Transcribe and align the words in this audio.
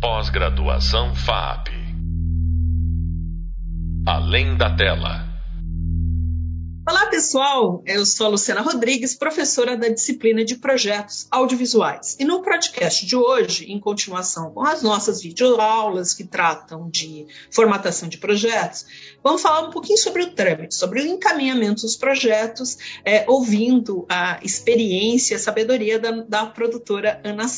Pós-graduação 0.00 1.12
FAP. 1.12 1.70
Além 4.06 4.56
da 4.56 4.76
tela. 4.76 5.26
Olá, 6.88 7.06
pessoal! 7.06 7.82
Eu 7.84 8.06
sou 8.06 8.28
a 8.28 8.30
Luciana 8.30 8.60
Rodrigues, 8.60 9.16
professora 9.16 9.76
da 9.76 9.88
disciplina 9.88 10.44
de 10.44 10.54
projetos 10.54 11.26
audiovisuais. 11.32 12.16
E 12.20 12.24
no 12.24 12.42
podcast 12.42 13.04
de 13.04 13.16
hoje, 13.16 13.64
em 13.72 13.80
continuação 13.80 14.52
com 14.52 14.62
as 14.62 14.82
nossas 14.82 15.20
videoaulas 15.20 16.14
que 16.14 16.22
tratam 16.22 16.88
de 16.88 17.26
formatação 17.50 18.08
de 18.08 18.18
projetos, 18.18 18.86
vamos 19.20 19.42
falar 19.42 19.66
um 19.66 19.70
pouquinho 19.72 19.98
sobre 19.98 20.22
o 20.22 20.30
trâmite, 20.30 20.76
sobre 20.76 21.02
o 21.02 21.06
encaminhamento 21.06 21.82
dos 21.82 21.96
projetos, 21.96 22.78
é, 23.04 23.24
ouvindo 23.28 24.06
a 24.08 24.38
experiência, 24.44 25.36
a 25.36 25.40
sabedoria 25.40 25.98
da, 25.98 26.12
da 26.12 26.46
produtora 26.46 27.20
Ana 27.24 27.48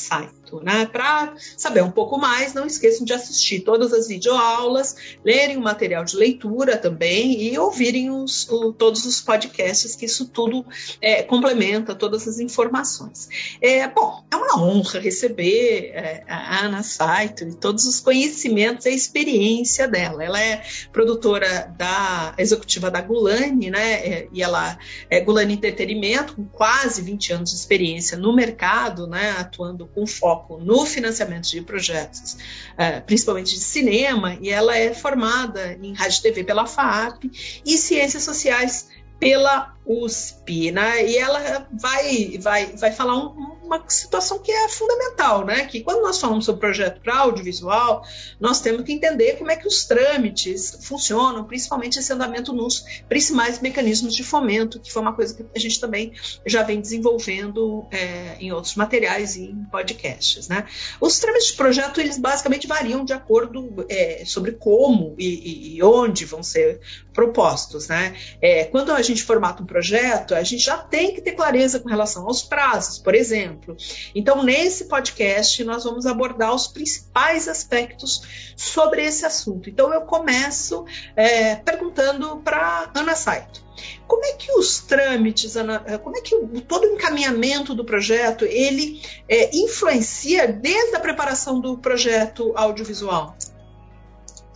Né? 0.59 0.85
Para 0.85 1.33
saber 1.55 1.83
um 1.83 1.91
pouco 1.91 2.17
mais, 2.17 2.53
não 2.53 2.65
esqueçam 2.65 3.05
de 3.05 3.13
assistir 3.13 3.61
todas 3.61 3.93
as 3.93 4.07
videoaulas, 4.07 4.95
lerem 5.23 5.57
o 5.57 5.61
material 5.61 6.03
de 6.03 6.15
leitura 6.15 6.77
também 6.77 7.41
e 7.41 7.57
ouvirem 7.57 8.09
os, 8.09 8.49
o, 8.49 8.73
todos 8.73 9.05
os 9.05 9.21
podcasts, 9.21 9.95
que 9.95 10.05
isso 10.05 10.27
tudo 10.27 10.65
é, 10.99 11.23
complementa 11.23 11.95
todas 11.95 12.27
as 12.27 12.39
informações. 12.39 13.29
É, 13.61 13.87
bom, 13.87 14.23
é 14.31 14.35
uma 14.35 14.61
honra 14.61 14.99
receber 14.99 15.91
é, 15.93 16.23
a 16.27 16.65
Ana 16.65 16.83
Saito 16.83 17.43
e 17.43 17.55
todos 17.55 17.85
os 17.85 17.99
conhecimentos 17.99 18.85
e 18.85 18.89
a 18.89 18.93
experiência 18.93 19.87
dela. 19.87 20.23
Ela 20.23 20.41
é 20.41 20.63
produtora 20.91 21.73
da 21.77 22.33
executiva 22.37 22.89
da 22.89 23.01
Gulani, 23.01 23.69
né? 23.69 23.93
É, 23.93 24.27
e 24.31 24.41
ela 24.41 24.77
é 25.09 25.19
Gulani 25.21 25.53
Entretenimento, 25.53 26.35
com 26.35 26.45
quase 26.45 27.01
20 27.01 27.33
anos 27.33 27.51
de 27.51 27.57
experiência 27.57 28.17
no 28.17 28.33
mercado, 28.35 29.07
né? 29.07 29.35
Atuando 29.37 29.87
com 29.87 30.05
foco 30.05 30.40
foco 30.41 30.57
no 30.57 30.85
financiamento 30.85 31.49
de 31.49 31.61
projetos, 31.61 32.37
é, 32.77 32.99
principalmente 32.99 33.53
de 33.53 33.61
cinema, 33.61 34.37
e 34.41 34.49
ela 34.49 34.77
é 34.77 34.93
formada 34.93 35.77
em 35.81 35.93
rádio 35.93 36.19
e 36.19 36.21
TV 36.21 36.43
pela 36.43 36.65
FAAP 36.65 37.25
e 37.65 37.77
ciências 37.77 38.23
sociais 38.23 38.89
pela 39.19 39.75
USP, 39.85 40.71
né? 40.71 41.05
E 41.07 41.17
ela 41.17 41.67
vai, 41.71 42.37
vai, 42.39 42.65
vai 42.75 42.91
falar 42.91 43.17
um, 43.17 43.61
uma 43.63 43.83
situação 43.87 44.39
que 44.39 44.51
é 44.51 44.67
fundamental, 44.67 45.45
né? 45.45 45.65
Que 45.65 45.81
quando 45.81 46.01
nós 46.01 46.19
falamos 46.19 46.45
sobre 46.45 46.59
projeto 46.59 46.99
para 47.01 47.17
audiovisual, 47.17 48.03
nós 48.39 48.59
temos 48.59 48.83
que 48.83 48.91
entender 48.91 49.37
como 49.37 49.49
é 49.49 49.55
que 49.55 49.67
os 49.67 49.85
trâmites 49.85 50.77
funcionam, 50.81 51.45
principalmente 51.45 51.97
esse 51.97 52.11
andamento 52.11 52.51
nos 52.51 52.83
principais 53.07 53.61
mecanismos 53.61 54.13
de 54.13 54.23
fomento, 54.23 54.79
que 54.79 54.91
foi 54.91 55.01
uma 55.01 55.13
coisa 55.13 55.33
que 55.33 55.45
a 55.55 55.59
gente 55.59 55.79
também 55.79 56.11
já 56.45 56.63
vem 56.63 56.81
desenvolvendo 56.81 57.87
é, 57.91 58.35
em 58.39 58.51
outros 58.51 58.75
materiais 58.75 59.35
e 59.35 59.45
em 59.45 59.63
podcasts, 59.65 60.47
né? 60.47 60.65
Os 60.99 61.17
trâmites 61.19 61.47
de 61.47 61.53
projeto 61.53 62.01
eles 62.01 62.17
basicamente 62.17 62.67
variam 62.67 63.05
de 63.05 63.13
acordo 63.13 63.85
é, 63.89 64.23
sobre 64.25 64.51
como 64.51 65.15
e, 65.17 65.77
e, 65.77 65.83
onde 65.83 66.25
vão 66.25 66.43
ser 66.43 66.81
propostos, 67.13 67.87
né? 67.87 68.15
É, 68.41 68.65
quando 68.65 68.91
a 68.91 69.01
gente 69.01 69.23
formata 69.23 69.63
um 69.63 69.65
projeto, 69.71 70.35
a 70.35 70.43
gente 70.43 70.65
já 70.65 70.77
tem 70.77 71.13
que 71.13 71.21
ter 71.21 71.31
clareza 71.31 71.79
com 71.79 71.87
relação 71.87 72.27
aos 72.27 72.43
prazos, 72.43 72.99
por 72.99 73.15
exemplo. 73.15 73.77
Então, 74.13 74.43
nesse 74.43 74.85
podcast, 74.85 75.63
nós 75.63 75.85
vamos 75.85 76.05
abordar 76.05 76.53
os 76.53 76.67
principais 76.67 77.47
aspectos 77.47 78.53
sobre 78.57 79.01
esse 79.01 79.25
assunto. 79.25 79.69
Então, 79.69 79.93
eu 79.93 80.01
começo 80.01 80.83
é, 81.15 81.55
perguntando 81.55 82.41
para 82.43 82.91
Ana 82.93 83.15
Saito. 83.15 83.63
Como 84.05 84.25
é 84.25 84.33
que 84.33 84.51
os 84.51 84.81
trâmites, 84.81 85.55
como 86.03 86.17
é 86.17 86.21
que 86.21 86.35
todo 86.67 86.83
o 86.83 86.93
encaminhamento 86.93 87.73
do 87.73 87.85
projeto 87.85 88.43
ele 88.43 89.01
é, 89.29 89.55
influencia 89.55 90.51
desde 90.51 90.97
a 90.97 90.99
preparação 90.99 91.61
do 91.61 91.77
projeto 91.77 92.51
audiovisual? 92.57 93.37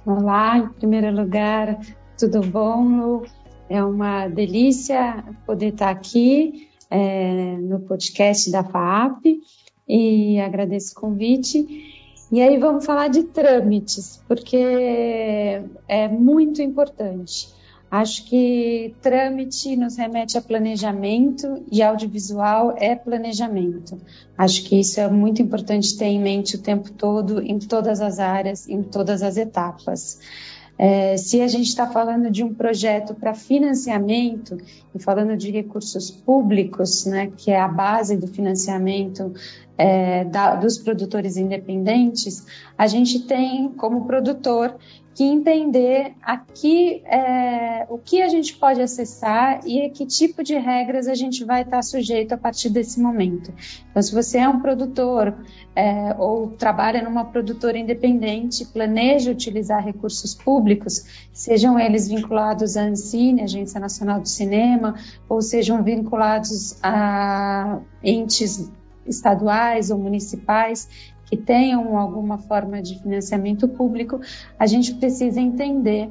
Olá, 0.05 0.57
em 0.57 0.67
primeiro 0.73 1.09
lugar, 1.15 1.79
tudo 2.17 2.41
bom? 2.41 3.23
É 3.69 3.83
uma 3.83 4.27
delícia 4.27 5.23
poder 5.45 5.73
estar 5.73 5.89
aqui 5.89 6.67
é, 6.89 7.57
no 7.57 7.79
podcast 7.79 8.51
da 8.51 8.63
FAAP 8.63 9.41
e 9.87 10.39
agradeço 10.39 10.93
o 10.93 11.01
convite. 11.01 11.93
E 12.31 12.41
aí 12.41 12.57
vamos 12.57 12.85
falar 12.85 13.07
de 13.07 13.23
trâmites, 13.23 14.21
porque 14.27 14.57
é 15.87 16.07
muito 16.07 16.61
importante. 16.61 17.53
Acho 17.89 18.25
que 18.25 18.93
trâmite 19.01 19.75
nos 19.75 19.95
remete 19.95 20.37
a 20.37 20.41
planejamento 20.41 21.63
e 21.71 21.81
audiovisual 21.81 22.75
é 22.77 22.95
planejamento. 22.95 23.97
Acho 24.37 24.63
que 24.63 24.79
isso 24.79 24.99
é 24.99 25.09
muito 25.09 25.41
importante 25.41 25.95
ter 25.97 26.05
em 26.05 26.19
mente 26.19 26.55
o 26.55 26.61
tempo 26.61 26.91
todo, 26.91 27.41
em 27.41 27.59
todas 27.59 28.01
as 28.01 28.19
áreas, 28.19 28.67
em 28.67 28.81
todas 28.83 29.21
as 29.23 29.37
etapas. 29.37 30.19
É, 30.77 31.15
se 31.15 31.41
a 31.41 31.47
gente 31.47 31.67
está 31.67 31.87
falando 31.87 32.29
de 32.29 32.43
um 32.43 32.53
projeto 32.53 33.13
para 33.15 33.33
financiamento 33.33 34.57
e 34.93 34.99
falando 34.99 35.37
de 35.37 35.49
recursos 35.49 36.11
públicos, 36.11 37.05
né, 37.05 37.31
que 37.37 37.49
é 37.49 37.59
a 37.59 37.67
base 37.67 38.17
do 38.17 38.27
financiamento 38.27 39.33
é, 39.77 40.25
da, 40.25 40.55
dos 40.55 40.77
produtores 40.77 41.37
independentes, 41.37 42.45
a 42.77 42.87
gente 42.87 43.19
tem 43.19 43.69
como 43.69 44.05
produtor 44.05 44.75
que 45.15 45.23
entender 45.23 46.13
aqui 46.21 47.01
é, 47.05 47.87
o 47.89 47.97
que 47.97 48.21
a 48.21 48.27
gente 48.27 48.53
pode 48.57 48.81
acessar 48.81 49.61
e 49.65 49.85
a 49.85 49.89
que 49.89 50.05
tipo 50.05 50.43
de 50.43 50.55
regras 50.57 51.07
a 51.07 51.15
gente 51.15 51.45
vai 51.45 51.61
estar 51.61 51.81
sujeito 51.81 52.33
a 52.33 52.37
partir 52.37 52.69
desse 52.69 52.99
momento. 52.99 53.53
Então, 53.89 54.03
se 54.03 54.13
você 54.13 54.39
é 54.39 54.49
um 54.49 54.59
produtor 54.59 55.33
é, 55.73 56.13
ou 56.19 56.51
trabalha 56.51 57.01
numa 57.01 57.23
produtora 57.23 57.77
independente, 57.77 58.65
planeja 58.65 59.31
utilizar 59.31 59.81
recursos 59.81 60.35
públicos, 60.35 61.27
sejam 61.31 61.79
eles 61.79 62.09
vinculados 62.09 62.75
à 62.75 62.83
Ancine, 62.83 63.41
Agência 63.41 63.79
Nacional 63.79 64.19
do 64.19 64.27
Cinema, 64.27 64.95
ou 65.29 65.41
sejam 65.41 65.81
vinculados 65.81 66.77
a 66.83 67.79
entes 68.03 68.69
estaduais 69.05 69.89
ou 69.89 69.97
municipais 69.97 70.87
que 71.25 71.35
tenham 71.35 71.97
alguma 71.97 72.37
forma 72.37 72.81
de 72.81 72.99
financiamento 72.99 73.67
público, 73.67 74.21
a 74.59 74.67
gente 74.67 74.93
precisa 74.95 75.41
entender 75.41 76.09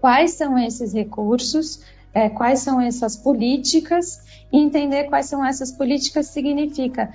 quais 0.00 0.32
são 0.32 0.56
esses 0.58 0.92
recursos, 0.92 1.82
é, 2.14 2.28
quais 2.28 2.60
são 2.60 2.80
essas 2.80 3.16
políticas, 3.16 4.20
e 4.52 4.58
entender 4.58 5.04
quais 5.04 5.26
são 5.26 5.44
essas 5.44 5.72
políticas 5.72 6.26
significa 6.26 7.12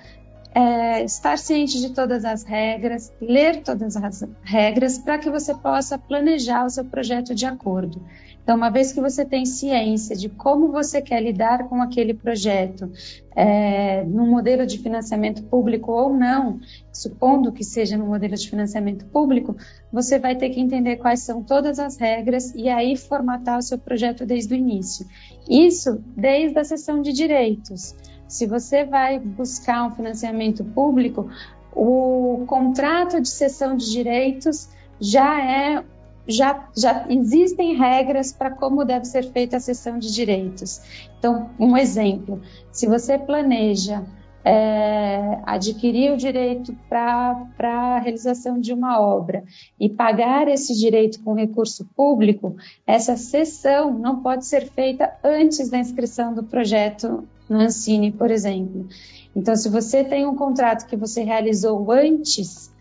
é, 0.53 1.03
estar 1.03 1.37
ciente 1.37 1.79
de 1.79 1.91
todas 1.91 2.25
as 2.25 2.43
regras, 2.43 3.11
ler 3.21 3.61
todas 3.63 3.95
as 3.95 4.23
regras, 4.43 4.97
para 4.97 5.17
que 5.17 5.29
você 5.29 5.53
possa 5.53 5.97
planejar 5.97 6.65
o 6.65 6.69
seu 6.69 6.83
projeto 6.83 7.33
de 7.33 7.45
acordo. 7.45 8.01
Então, 8.43 8.57
uma 8.57 8.69
vez 8.69 8.91
que 8.91 8.99
você 8.99 9.23
tem 9.23 9.45
ciência 9.45 10.15
de 10.15 10.27
como 10.27 10.71
você 10.71 11.01
quer 11.01 11.21
lidar 11.21 11.69
com 11.69 11.81
aquele 11.81 12.13
projeto, 12.13 12.91
é, 13.35 14.03
no 14.03 14.25
modelo 14.25 14.65
de 14.65 14.79
financiamento 14.79 15.43
público 15.43 15.91
ou 15.91 16.11
não, 16.11 16.59
supondo 16.91 17.51
que 17.51 17.63
seja 17.63 17.95
no 17.95 18.05
modelo 18.07 18.35
de 18.35 18.49
financiamento 18.49 19.05
público, 19.05 19.55
você 19.93 20.17
vai 20.17 20.35
ter 20.35 20.49
que 20.49 20.59
entender 20.59 20.97
quais 20.97 21.21
são 21.21 21.43
todas 21.43 21.79
as 21.79 21.97
regras 21.97 22.53
e 22.55 22.67
aí 22.67 22.97
formatar 22.97 23.59
o 23.59 23.61
seu 23.61 23.77
projeto 23.77 24.25
desde 24.25 24.53
o 24.53 24.57
início. 24.57 25.05
Isso 25.49 26.03
desde 26.17 26.57
a 26.59 26.63
sessão 26.63 27.01
de 27.01 27.13
direitos. 27.13 27.95
Se 28.31 28.47
você 28.47 28.85
vai 28.85 29.19
buscar 29.19 29.85
um 29.85 29.91
financiamento 29.91 30.63
público, 30.63 31.29
o 31.75 32.45
contrato 32.47 33.19
de 33.19 33.27
cessão 33.27 33.75
de 33.75 33.91
direitos 33.91 34.69
já 35.01 35.43
é 35.43 35.83
já, 36.25 36.69
já 36.77 37.07
existem 37.09 37.75
regras 37.75 38.31
para 38.31 38.51
como 38.51 38.85
deve 38.85 39.03
ser 39.03 39.23
feita 39.33 39.57
a 39.57 39.59
cessão 39.59 39.99
de 39.99 40.13
direitos. 40.13 40.79
Então, 41.19 41.49
um 41.59 41.75
exemplo: 41.75 42.41
se 42.71 42.87
você 42.87 43.17
planeja 43.17 44.01
é, 44.45 45.39
adquirir 45.45 46.13
o 46.13 46.17
direito 46.17 46.73
para 46.87 47.45
a 47.59 47.99
realização 47.99 48.61
de 48.61 48.71
uma 48.71 49.01
obra 49.01 49.43
e 49.77 49.89
pagar 49.89 50.47
esse 50.47 50.73
direito 50.73 51.21
com 51.21 51.33
recurso 51.33 51.85
público, 51.97 52.55
essa 52.87 53.17
cessão 53.17 53.91
não 53.91 54.21
pode 54.21 54.45
ser 54.45 54.69
feita 54.71 55.13
antes 55.21 55.69
da 55.69 55.79
inscrição 55.79 56.33
do 56.33 56.43
projeto 56.43 57.27
no 57.51 57.59
Ancine, 57.59 58.11
por 58.11 58.31
exemplo. 58.31 58.87
Então, 59.35 59.55
se 59.55 59.69
você 59.69 60.03
tem 60.03 60.25
um 60.25 60.35
contrato 60.35 60.87
que 60.87 60.95
você 60.95 61.23
realizou 61.23 61.91
antes 61.91 62.71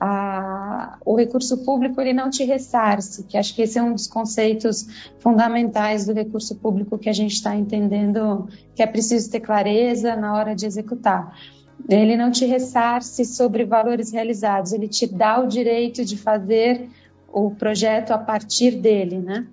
a, 0.00 0.98
o 1.04 1.14
recurso 1.14 1.58
público 1.58 2.00
ele 2.00 2.14
não 2.14 2.30
te 2.30 2.42
ressarce, 2.42 3.24
que 3.24 3.36
acho 3.36 3.54
que 3.54 3.62
esse 3.62 3.78
é 3.78 3.82
um 3.82 3.92
dos 3.92 4.06
conceitos 4.06 4.86
fundamentais 5.18 6.06
do 6.06 6.14
recurso 6.14 6.56
público 6.56 6.96
que 6.96 7.10
a 7.10 7.12
gente 7.12 7.34
está 7.34 7.54
entendendo 7.54 8.48
que 8.74 8.82
é 8.82 8.86
preciso 8.86 9.30
ter 9.30 9.40
clareza 9.40 10.16
na 10.16 10.34
hora 10.34 10.54
de 10.54 10.64
executar. 10.64 11.36
Ele 11.88 12.16
não 12.16 12.30
te 12.30 12.46
ressarce 12.46 13.24
sobre 13.24 13.64
valores 13.64 14.10
realizados, 14.10 14.72
ele 14.72 14.88
te 14.88 15.06
dá 15.06 15.40
o 15.40 15.46
direito 15.46 16.04
de 16.04 16.16
fazer 16.16 16.88
o 17.32 17.50
projeto 17.50 18.12
a 18.12 18.18
partir 18.18 18.72
dele, 18.72 19.18
né? 19.18 19.46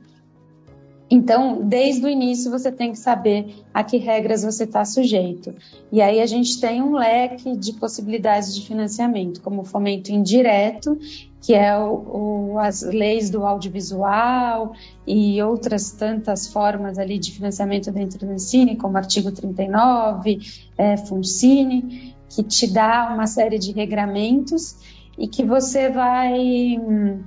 Então, 1.10 1.62
desde 1.64 2.06
o 2.06 2.10
início, 2.10 2.52
você 2.52 2.70
tem 2.70 2.92
que 2.92 3.00
saber 3.00 3.64
a 3.74 3.84
que 3.84 3.98
regras 3.98 4.44
você 4.44 4.66
está 4.66 4.84
sujeito. 4.84 5.56
E 5.92 6.02
aí 6.02 6.22
a 6.22 6.26
gente 6.26 6.60
tem 6.60 6.82
um 6.82 6.96
leque 6.96 7.56
de 7.56 7.74
possibilidades 7.74 8.54
de 8.54 8.66
financiamento, 8.68 9.42
como 9.42 9.62
o 9.62 9.66
fomento 9.66 10.12
indireto, 10.12 10.98
que 11.42 11.54
é 11.54 11.78
o, 11.78 12.52
o, 12.54 12.60
as 12.60 12.82
leis 12.82 13.30
do 13.30 13.46
audiovisual 13.46 14.74
e 15.06 15.42
outras 15.42 15.92
tantas 15.92 16.48
formas 16.48 17.00
ali 17.00 17.18
de 17.18 17.32
financiamento 17.32 17.90
dentro 17.90 18.26
do 18.26 18.34
ensino, 18.34 18.76
como 18.76 18.98
artigo 18.98 19.32
39, 19.32 20.40
é, 20.78 20.98
Funcine, 20.98 22.16
que 22.30 22.44
te 22.44 22.68
dá 22.68 23.14
uma 23.14 23.28
série 23.28 23.58
de 23.58 23.72
regramentos 23.72 24.76
e 25.18 25.26
que 25.26 25.46
você 25.46 25.90
vai 25.90 26.78
hum, 26.78 27.24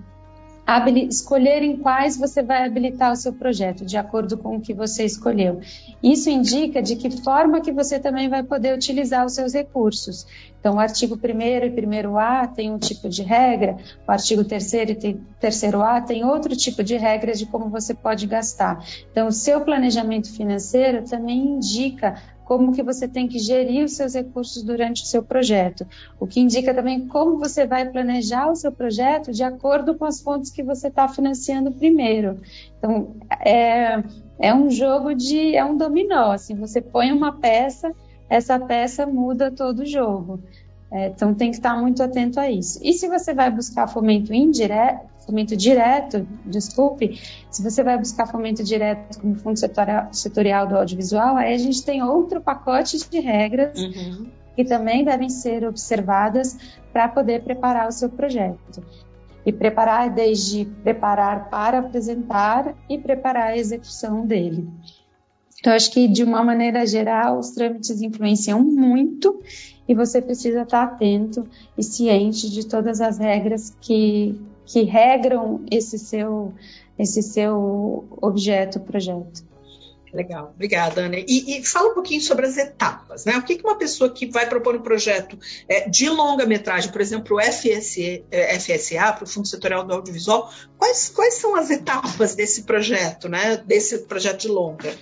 escolher 1.08 1.62
em 1.62 1.76
quais 1.76 2.16
você 2.16 2.42
vai 2.42 2.64
habilitar 2.64 3.12
o 3.12 3.16
seu 3.16 3.32
projeto, 3.32 3.84
de 3.84 3.96
acordo 3.96 4.38
com 4.38 4.56
o 4.56 4.60
que 4.60 4.72
você 4.72 5.04
escolheu. 5.04 5.60
Isso 6.02 6.30
indica 6.30 6.80
de 6.80 6.96
que 6.96 7.10
forma 7.22 7.60
que 7.60 7.72
você 7.72 7.98
também 7.98 8.28
vai 8.28 8.42
poder 8.42 8.74
utilizar 8.74 9.26
os 9.26 9.34
seus 9.34 9.52
recursos. 9.52 10.26
Então, 10.60 10.76
o 10.76 10.78
artigo 10.78 11.16
1 11.16 11.40
e 11.40 11.70
1A 11.70 12.52
tem 12.54 12.70
um 12.70 12.78
tipo 12.78 13.08
de 13.08 13.22
regra, 13.22 13.78
o 14.06 14.12
artigo 14.12 14.44
3 14.44 14.72
e 14.72 15.18
3A 15.40 16.04
tem 16.04 16.24
outro 16.24 16.54
tipo 16.54 16.84
de 16.84 16.96
regras 16.96 17.38
de 17.38 17.46
como 17.46 17.68
você 17.68 17.94
pode 17.94 18.26
gastar. 18.26 18.84
Então, 19.10 19.28
o 19.28 19.32
seu 19.32 19.62
planejamento 19.62 20.30
financeiro 20.30 21.02
também 21.04 21.38
indica 21.38 22.16
como 22.50 22.72
que 22.72 22.82
você 22.82 23.06
tem 23.06 23.28
que 23.28 23.38
gerir 23.38 23.84
os 23.84 23.92
seus 23.92 24.12
recursos 24.12 24.64
durante 24.64 25.04
o 25.04 25.06
seu 25.06 25.22
projeto, 25.22 25.86
o 26.18 26.26
que 26.26 26.40
indica 26.40 26.74
também 26.74 27.06
como 27.06 27.38
você 27.38 27.64
vai 27.64 27.88
planejar 27.88 28.50
o 28.50 28.56
seu 28.56 28.72
projeto 28.72 29.30
de 29.30 29.44
acordo 29.44 29.94
com 29.94 30.04
as 30.04 30.20
fontes 30.20 30.50
que 30.50 30.60
você 30.60 30.88
está 30.88 31.06
financiando 31.06 31.70
primeiro. 31.70 32.40
Então, 32.76 33.14
é, 33.38 34.02
é 34.40 34.52
um 34.52 34.68
jogo 34.68 35.14
de, 35.14 35.54
é 35.54 35.64
um 35.64 35.76
dominó, 35.76 36.32
assim, 36.32 36.56
você 36.56 36.80
põe 36.80 37.12
uma 37.12 37.38
peça, 37.38 37.94
essa 38.28 38.58
peça 38.58 39.06
muda 39.06 39.52
todo 39.52 39.82
o 39.82 39.86
jogo. 39.86 40.40
É, 40.92 41.08
então 41.08 41.32
tem 41.32 41.50
que 41.50 41.56
estar 41.56 41.76
muito 41.80 42.02
atento 42.02 42.40
a 42.40 42.50
isso. 42.50 42.80
E 42.82 42.92
se 42.92 43.08
você 43.08 43.32
vai 43.32 43.50
buscar 43.50 43.86
fomento 43.86 44.34
indireto, 44.34 45.08
fomento 45.24 45.56
direto, 45.56 46.26
desculpe, 46.44 47.20
se 47.48 47.62
você 47.62 47.84
vai 47.84 47.96
buscar 47.96 48.26
fomento 48.26 48.64
direto 48.64 49.20
como 49.20 49.36
fundo 49.36 49.56
setorial, 49.56 50.12
setorial 50.12 50.66
do 50.66 50.76
audiovisual, 50.76 51.36
aí 51.36 51.54
a 51.54 51.58
gente 51.58 51.84
tem 51.84 52.02
outro 52.02 52.40
pacote 52.40 52.98
de 53.08 53.20
regras 53.20 53.78
uhum. 53.78 54.26
que 54.56 54.64
também 54.64 55.04
devem 55.04 55.28
ser 55.28 55.64
observadas 55.64 56.58
para 56.92 57.08
poder 57.08 57.44
preparar 57.44 57.88
o 57.88 57.92
seu 57.92 58.08
projeto. 58.08 58.82
E 59.46 59.52
preparar 59.52 60.10
desde 60.10 60.66
preparar 60.82 61.48
para 61.48 61.78
apresentar 61.78 62.74
e 62.88 62.98
preparar 62.98 63.48
a 63.48 63.56
execução 63.56 64.26
dele. 64.26 64.68
Então, 65.58 65.72
acho 65.74 65.90
que 65.92 66.08
de 66.08 66.24
uma 66.24 66.42
maneira 66.42 66.86
geral, 66.86 67.38
os 67.38 67.50
trâmites 67.50 68.02
influenciam 68.02 68.62
muito 68.62 69.42
e 69.90 69.94
você 69.94 70.22
precisa 70.22 70.62
estar 70.62 70.84
atento 70.84 71.44
e 71.76 71.82
ciente 71.82 72.48
de 72.48 72.64
todas 72.64 73.00
as 73.00 73.18
regras 73.18 73.74
que, 73.80 74.40
que 74.64 74.84
regram 74.84 75.64
esse 75.68 75.98
seu, 75.98 76.54
esse 76.96 77.20
seu 77.20 78.06
objeto, 78.22 78.78
projeto. 78.78 79.44
Legal, 80.14 80.52
obrigada, 80.54 81.00
Ana. 81.00 81.16
E, 81.18 81.58
e, 81.58 81.66
fala 81.66 81.90
um 81.90 81.94
pouquinho 81.94 82.20
sobre 82.20 82.46
as 82.46 82.56
etapas, 82.56 83.24
né? 83.24 83.36
O 83.36 83.42
que, 83.42 83.56
que 83.56 83.64
uma 83.64 83.76
pessoa 83.76 84.10
que 84.10 84.26
vai 84.26 84.48
propor 84.48 84.76
um 84.76 84.82
projeto 84.82 85.36
é, 85.68 85.88
de 85.88 86.08
longa-metragem, 86.08 86.92
por 86.92 87.00
exemplo, 87.00 87.36
o 87.36 87.42
FSE, 87.42 88.24
é, 88.30 88.58
FSA, 88.60 89.12
para 89.12 89.24
o 89.24 89.26
Fundo 89.26 89.48
Setorial 89.48 89.84
do 89.84 89.92
Audiovisual, 89.92 90.52
quais, 90.78 91.08
quais 91.08 91.34
são 91.34 91.56
as 91.56 91.68
etapas 91.68 92.36
desse 92.36 92.62
projeto, 92.62 93.28
né? 93.28 93.56
Desse 93.56 93.98
projeto 93.98 94.42
de 94.42 94.48
longa? 94.48 94.94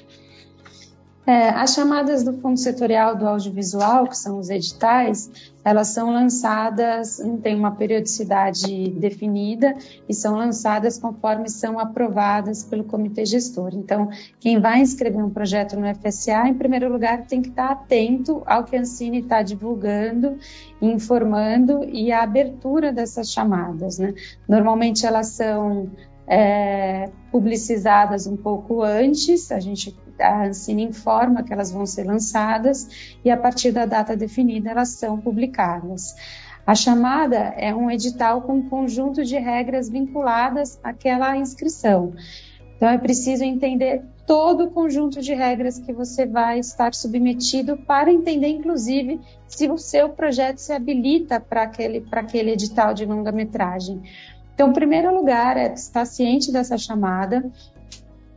É, 1.29 1.51
as 1.51 1.75
chamadas 1.75 2.25
do 2.25 2.33
Fundo 2.41 2.59
Setorial 2.59 3.15
do 3.15 3.29
Audiovisual, 3.29 4.07
que 4.07 4.17
são 4.17 4.39
os 4.39 4.49
editais, 4.49 5.31
elas 5.63 5.89
são 5.89 6.11
lançadas, 6.11 7.21
tem 7.43 7.55
uma 7.55 7.73
periodicidade 7.73 8.89
definida, 8.93 9.77
e 10.09 10.15
são 10.15 10.37
lançadas 10.37 10.97
conforme 10.97 11.51
são 11.51 11.79
aprovadas 11.79 12.65
pelo 12.65 12.83
comitê 12.83 13.27
gestor. 13.27 13.73
Então, 13.75 14.09
quem 14.41 14.59
vai 14.59 14.81
inscrever 14.81 15.23
um 15.23 15.29
projeto 15.29 15.79
no 15.79 15.87
FSA, 15.97 16.49
em 16.49 16.55
primeiro 16.55 16.91
lugar, 16.91 17.27
tem 17.27 17.43
que 17.43 17.51
estar 17.51 17.73
atento 17.73 18.43
ao 18.47 18.65
que 18.65 18.75
a 18.75 18.81
Ancine 18.81 19.21
está 19.21 19.43
divulgando, 19.43 20.39
informando 20.81 21.85
e 21.85 22.11
a 22.11 22.23
abertura 22.23 22.91
dessas 22.91 23.31
chamadas. 23.31 23.99
Né? 23.99 24.15
Normalmente, 24.49 25.05
elas 25.05 25.27
são 25.27 25.91
é, 26.27 27.11
publicizadas 27.31 28.27
um 28.27 28.35
pouco 28.35 28.83
antes, 28.83 29.53
a 29.53 29.61
gente 29.61 29.95
a 30.20 30.47
Ancine 30.47 30.85
informa 30.85 31.43
que 31.43 31.53
elas 31.53 31.70
vão 31.70 31.87
ser 31.87 32.05
lançadas 32.05 33.17
e 33.25 33.31
a 33.31 33.37
partir 33.37 33.73
da 33.73 33.87
data 33.87 34.17
definida 34.17 34.70
elas 34.70 34.91
são 34.91 35.19
publicadas. 35.19 36.15
A 36.67 36.75
chamada 36.75 37.37
é 37.56 37.75
um 37.75 37.91
edital 37.91 38.43
com 38.43 38.56
um 38.56 38.69
conjunto 38.69 39.25
de 39.25 39.38
regras 39.38 39.88
vinculadas 39.88 40.79
àquela 40.82 41.37
inscrição. 41.37 42.12
Então 42.76 42.88
é 42.88 42.99
preciso 42.99 43.43
entender 43.43 44.05
todo 44.26 44.65
o 44.65 44.70
conjunto 44.70 45.20
de 45.20 45.35
regras 45.35 45.79
que 45.79 45.93
você 45.93 46.26
vai 46.26 46.59
estar 46.59 46.94
submetido 46.94 47.76
para 47.76 48.12
entender, 48.12 48.49
inclusive, 48.49 49.19
se 49.49 49.69
o 49.69 49.79
seu 49.79 50.11
projeto 50.11 50.59
se 50.59 50.73
habilita 50.73 51.41
para 51.41 51.62
aquele, 51.62 52.06
aquele 52.12 52.50
edital 52.50 52.93
de 52.93 53.06
longa-metragem. 53.06 54.03
Então, 54.55 54.69
em 54.69 54.73
primeiro 54.75 55.15
lugar, 55.15 55.56
é 55.56 55.73
estar 55.73 56.05
ciente 56.05 56.53
dessa 56.53 56.76
chamada, 56.76 57.50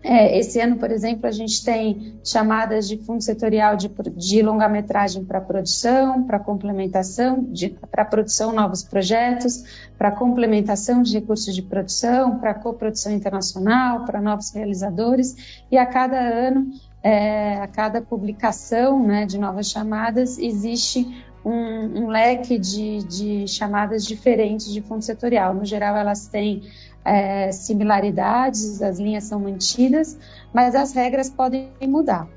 é, 0.03 0.39
esse 0.39 0.59
ano, 0.59 0.77
por 0.77 0.89
exemplo, 0.89 1.27
a 1.27 1.31
gente 1.31 1.63
tem 1.63 2.19
chamadas 2.24 2.88
de 2.88 2.98
fundo 2.98 3.21
setorial 3.21 3.75
de, 3.75 3.88
de 4.15 4.42
longa-metragem 4.42 5.24
para 5.24 5.39
produção, 5.39 6.24
para 6.24 6.39
complementação, 6.39 7.48
para 7.89 8.03
produção 8.03 8.51
novos 8.51 8.83
projetos, 8.83 9.63
para 9.98 10.12
complementação 10.12 11.03
de 11.03 11.13
recursos 11.13 11.53
de 11.53 11.62
produção, 11.62 12.39
para 12.39 12.53
coprodução 12.53 13.12
internacional, 13.12 14.03
para 14.06 14.19
novos 14.19 14.51
realizadores, 14.51 15.63
e 15.71 15.77
a 15.77 15.86
cada 15.86 16.19
ano, 16.19 16.71
é, 17.04 17.57
a 17.57 17.68
cada 17.68 18.01
publicação 18.01 19.01
né, 19.06 19.25
de 19.27 19.38
novas 19.38 19.69
chamadas, 19.69 20.39
existe 20.39 21.07
um, 21.45 22.04
um 22.04 22.07
leque 22.07 22.57
de, 22.57 23.04
de 23.04 23.47
chamadas 23.47 24.06
diferentes 24.06 24.71
de 24.71 24.81
fundo 24.81 25.04
setorial. 25.04 25.54
No 25.54 25.65
geral, 25.65 25.95
elas 25.95 26.27
têm 26.27 26.63
é, 27.03 27.51
similaridades, 27.51 28.81
as 28.81 29.00
linhas 29.00 29.25
são 29.25 29.39
mantidas, 29.39 30.18
mas 30.53 30.75
as 30.75 30.94
regras 30.94 31.30
podem 31.30 31.69
mudar. 31.81 32.27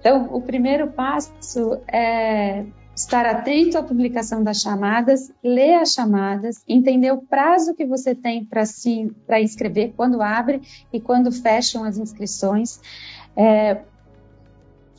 Então, 0.00 0.28
o 0.32 0.40
primeiro 0.40 0.88
passo 0.88 1.80
é 1.88 2.64
estar 2.94 3.26
atento 3.26 3.76
à 3.76 3.82
publicação 3.82 4.42
das 4.42 4.60
chamadas, 4.60 5.32
ler 5.42 5.74
as 5.74 5.92
chamadas, 5.92 6.62
entender 6.68 7.10
o 7.12 7.22
prazo 7.22 7.74
que 7.74 7.84
você 7.84 8.14
tem 8.14 8.44
para 8.44 8.64
se, 8.64 9.10
inscrever, 9.40 9.92
quando 9.96 10.22
abre 10.22 10.62
e 10.92 11.00
quando 11.00 11.32
fecham 11.32 11.84
as 11.84 11.98
inscrições. 11.98 12.80
É, 13.36 13.80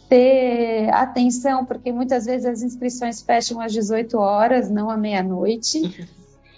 ter 0.10 0.90
atenção, 0.94 1.66
porque 1.66 1.92
muitas 1.92 2.26
vezes 2.26 2.46
as 2.46 2.62
inscrições 2.62 3.22
fecham 3.22 3.60
às 3.60 3.72
18 3.72 4.18
horas, 4.18 4.70
não 4.70 4.90
à 4.90 4.98
meia-noite. 4.98 5.80
Uhum. 5.80 6.06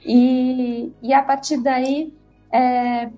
E, 0.06 0.92
e 1.02 1.14
a 1.14 1.22
partir 1.22 1.58
daí 1.58 2.14
é, 2.52 3.10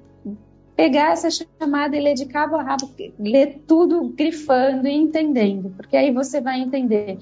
pegar 0.75 1.11
essa 1.11 1.29
chamada 1.29 1.95
e 1.95 1.99
ler 1.99 2.13
de 2.13 2.25
cabo 2.25 2.55
a 2.55 2.63
rabo, 2.63 2.89
ler 3.19 3.63
tudo 3.67 4.09
grifando 4.09 4.87
e 4.87 4.93
entendendo, 4.93 5.73
porque 5.75 5.97
aí 5.97 6.11
você 6.11 6.39
vai 6.39 6.61
entender 6.61 7.19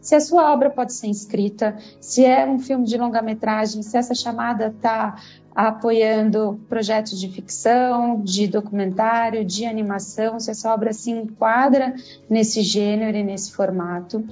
se 0.00 0.14
a 0.14 0.20
sua 0.20 0.52
obra 0.52 0.70
pode 0.70 0.92
ser 0.92 1.06
inscrita, 1.08 1.76
se 2.00 2.24
é 2.24 2.46
um 2.46 2.58
filme 2.58 2.84
de 2.84 2.96
longa-metragem, 2.96 3.82
se 3.82 3.96
essa 3.96 4.14
chamada 4.14 4.68
está 4.68 5.16
apoiando 5.54 6.60
projetos 6.68 7.20
de 7.20 7.28
ficção, 7.28 8.20
de 8.22 8.46
documentário, 8.46 9.44
de 9.44 9.66
animação, 9.66 10.40
se 10.40 10.50
essa 10.50 10.72
obra 10.72 10.92
se 10.92 11.10
enquadra 11.10 11.94
nesse 12.28 12.62
gênero 12.62 13.16
e 13.16 13.22
nesse 13.22 13.52
formato. 13.52 14.24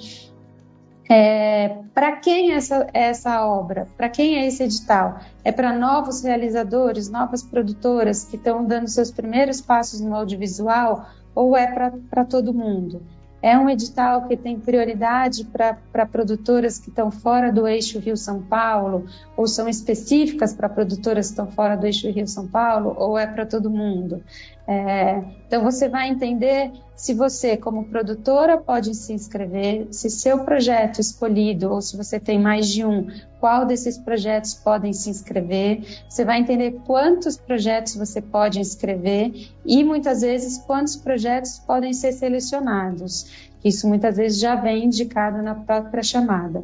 É, 1.12 1.82
para 1.92 2.12
quem 2.12 2.52
é 2.52 2.54
essa, 2.54 2.86
essa 2.94 3.44
obra? 3.44 3.88
Para 3.96 4.08
quem 4.08 4.36
é 4.36 4.46
esse 4.46 4.62
edital? 4.62 5.18
É 5.42 5.50
para 5.50 5.76
novos 5.76 6.22
realizadores, 6.22 7.10
novas 7.10 7.42
produtoras 7.42 8.22
que 8.22 8.36
estão 8.36 8.64
dando 8.64 8.86
seus 8.86 9.10
primeiros 9.10 9.60
passos 9.60 10.00
no 10.00 10.14
audiovisual 10.14 11.08
ou 11.34 11.56
é 11.56 11.66
para 11.66 12.24
todo 12.24 12.54
mundo? 12.54 13.02
É 13.42 13.58
um 13.58 13.68
edital 13.68 14.28
que 14.28 14.36
tem 14.36 14.60
prioridade 14.60 15.44
para 15.46 16.06
produtoras 16.06 16.78
que 16.78 16.90
estão 16.90 17.10
fora 17.10 17.50
do 17.50 17.66
eixo 17.66 17.98
Rio-São 17.98 18.42
Paulo, 18.42 19.06
ou 19.36 19.48
são 19.48 19.66
específicas 19.68 20.52
para 20.52 20.68
produtoras 20.68 21.26
que 21.26 21.32
estão 21.32 21.50
fora 21.50 21.74
do 21.74 21.86
eixo 21.86 22.08
Rio-São 22.10 22.46
Paulo, 22.46 22.94
ou 22.96 23.18
é 23.18 23.26
para 23.26 23.46
todo 23.46 23.70
mundo? 23.70 24.22
É, 24.70 25.24
então 25.48 25.64
você 25.64 25.88
vai 25.88 26.08
entender 26.08 26.70
se 26.94 27.12
você, 27.12 27.56
como 27.56 27.86
produtora, 27.86 28.56
pode 28.56 28.94
se 28.94 29.12
inscrever, 29.12 29.88
se 29.90 30.08
seu 30.08 30.44
projeto 30.44 31.00
escolhido 31.00 31.72
ou 31.72 31.82
se 31.82 31.96
você 31.96 32.20
tem 32.20 32.38
mais 32.38 32.68
de 32.68 32.84
um, 32.84 33.08
qual 33.40 33.66
desses 33.66 33.98
projetos 33.98 34.54
podem 34.54 34.92
se 34.92 35.10
inscrever. 35.10 35.82
Você 36.08 36.24
vai 36.24 36.38
entender 36.38 36.82
quantos 36.86 37.36
projetos 37.36 37.96
você 37.96 38.22
pode 38.22 38.60
inscrever 38.60 39.50
e 39.66 39.82
muitas 39.82 40.20
vezes 40.20 40.58
quantos 40.58 40.94
projetos 40.94 41.58
podem 41.58 41.92
ser 41.92 42.12
selecionados. 42.12 43.48
Isso 43.64 43.88
muitas 43.88 44.18
vezes 44.18 44.38
já 44.38 44.54
vem 44.54 44.84
indicado 44.84 45.42
na 45.42 45.56
própria 45.56 46.04
chamada. 46.04 46.62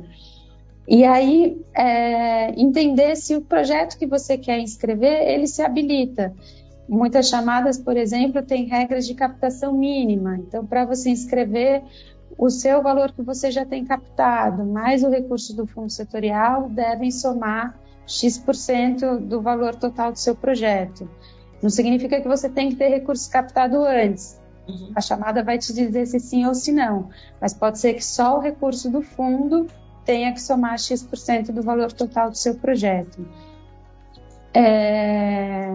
E 0.87 1.05
aí, 1.05 1.61
é, 1.75 2.53
entender 2.53 3.17
se 3.17 3.35
o 3.35 3.41
projeto 3.41 3.99
que 3.99 4.07
você 4.07 4.39
quer 4.39 4.61
inscrever, 4.61 5.29
ele 5.29 5.49
se 5.49 5.61
habilita. 5.61 6.33
Muitas 6.89 7.29
chamadas, 7.29 7.79
por 7.79 7.97
exemplo, 7.97 8.43
têm 8.43 8.67
regras 8.67 9.07
de 9.07 9.15
captação 9.15 9.73
mínima. 9.73 10.37
Então, 10.37 10.65
para 10.65 10.85
você 10.85 11.11
inscrever 11.11 11.83
o 12.39 12.49
seu 12.49 12.83
valor 12.83 13.13
que 13.13 13.23
você 13.23 13.51
já 13.51 13.65
tem 13.65 13.85
captado, 13.85 14.65
mais 14.65 15.03
o 15.03 15.11
recurso 15.11 15.55
do 15.57 15.67
fundo 15.67 15.91
setorial, 15.91 16.69
devem 16.69 17.11
somar 17.11 17.79
X% 18.07 19.19
do 19.19 19.41
valor 19.41 19.75
total 19.75 20.13
do 20.13 20.19
seu 20.19 20.37
projeto. 20.37 21.09
Não 21.63 21.71
significa 21.71 22.21
que 22.21 22.29
você 22.29 22.49
tem 22.49 22.69
que 22.69 22.77
ter 22.77 22.89
recurso 22.89 23.31
captado 23.31 23.83
antes. 23.85 24.41
Uhum. 24.69 24.93
A 24.95 25.01
chamada 25.01 25.43
vai 25.43 25.59
te 25.59 25.73
dizer 25.73 26.07
se 26.07 26.21
sim 26.21 26.47
ou 26.47 26.55
se 26.55 26.73
não. 26.73 27.09
Mas 27.41 27.55
pode 27.55 27.79
ser 27.79 27.95
que 27.95 28.05
só 28.05 28.39
o 28.39 28.41
recurso 28.41 28.91
do 28.91 29.03
fundo 29.03 29.67
tenha 30.05 30.33
que 30.33 30.41
somar 30.41 30.79
X% 30.79 31.53
do 31.53 31.63
valor 31.63 31.93
total 31.93 32.31
do 32.31 32.37
seu 32.37 32.55
projeto. 32.55 33.27
É... 34.55 35.69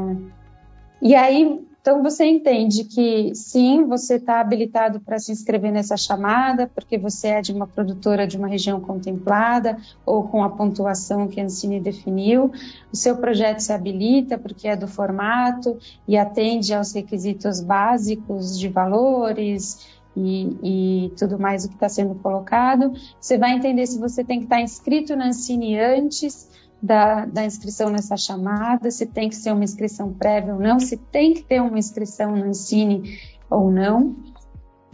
E 1.01 1.15
aí, 1.15 1.60
então 1.81 2.03
você 2.03 2.25
entende 2.25 2.84
que 2.84 3.34
sim, 3.34 3.86
você 3.86 4.15
está 4.15 4.39
habilitado 4.39 5.00
para 5.00 5.17
se 5.17 5.31
inscrever 5.31 5.72
nessa 5.72 5.98
chamada, 5.98 6.70
porque 6.75 6.96
você 6.96 7.29
é 7.29 7.41
de 7.41 7.51
uma 7.51 7.65
produtora 7.65 8.27
de 8.27 8.38
uma 8.38 8.48
região 8.48 8.79
contemplada 8.79 9.77
ou 10.05 10.27
com 10.27 10.43
a 10.43 10.50
pontuação 10.50 11.27
que 11.27 11.41
a 11.41 11.43
Ancine 11.43 11.79
definiu. 11.79 12.51
O 12.93 12.96
seu 12.96 13.17
projeto 13.17 13.62
se 13.62 13.74
habilita 13.74 14.38
porque 14.38 14.67
é 14.67 14.75
do 14.75 14.88
formato 14.88 15.75
e 16.08 16.15
atende 16.15 16.72
aos 16.72 16.93
requisitos 16.93 17.60
básicos 17.60 18.58
de 18.60 18.70
valores, 18.70 19.89
e, 20.15 20.58
e, 21.05 21.10
tudo 21.17 21.39
mais 21.39 21.63
o 21.63 21.70
que 21.70 21.75
está 21.75 21.88
sendo 21.88 22.15
colocado. 22.15 22.93
Você 23.20 23.38
vai 23.38 23.53
entender 23.53 23.88
se 23.88 23.98
você 23.98 24.24
tem 24.24 24.39
que 24.39 24.43
estar 24.43 24.58
tá 24.58 24.62
inscrito 24.62 25.15
na 25.15 25.27
Ancine 25.27 25.79
antes 25.79 26.50
da, 26.82 27.26
da, 27.26 27.46
inscrição 27.46 27.90
nessa 27.90 28.18
chamada, 28.18 28.90
se 28.90 29.06
tem 29.06 29.30
que 29.30 29.36
ser 29.36 29.52
uma 29.52 29.64
inscrição 29.64 30.12
prévia 30.14 30.54
ou 30.54 30.60
não, 30.60 30.80
se 30.80 30.98
tem 30.98 31.34
que 31.34 31.44
ter 31.44 31.62
uma 31.62 31.78
inscrição 31.78 32.36
na 32.36 32.48
Ancine 32.48 33.20
ou 33.50 33.70
não. 33.70 34.16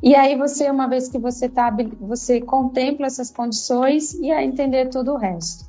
E 0.03 0.15
aí 0.15 0.37
você, 0.37 0.69
uma 0.69 0.87
vez 0.87 1.07
que 1.07 1.17
você 1.17 1.49
tá, 1.49 1.75
você 1.99 2.41
contempla 2.41 3.07
essas 3.07 3.31
condições 3.31 4.13
e 4.13 4.31
a 4.31 4.43
entender 4.43 4.89
todo 4.89 5.13
o 5.13 5.17
resto. 5.17 5.65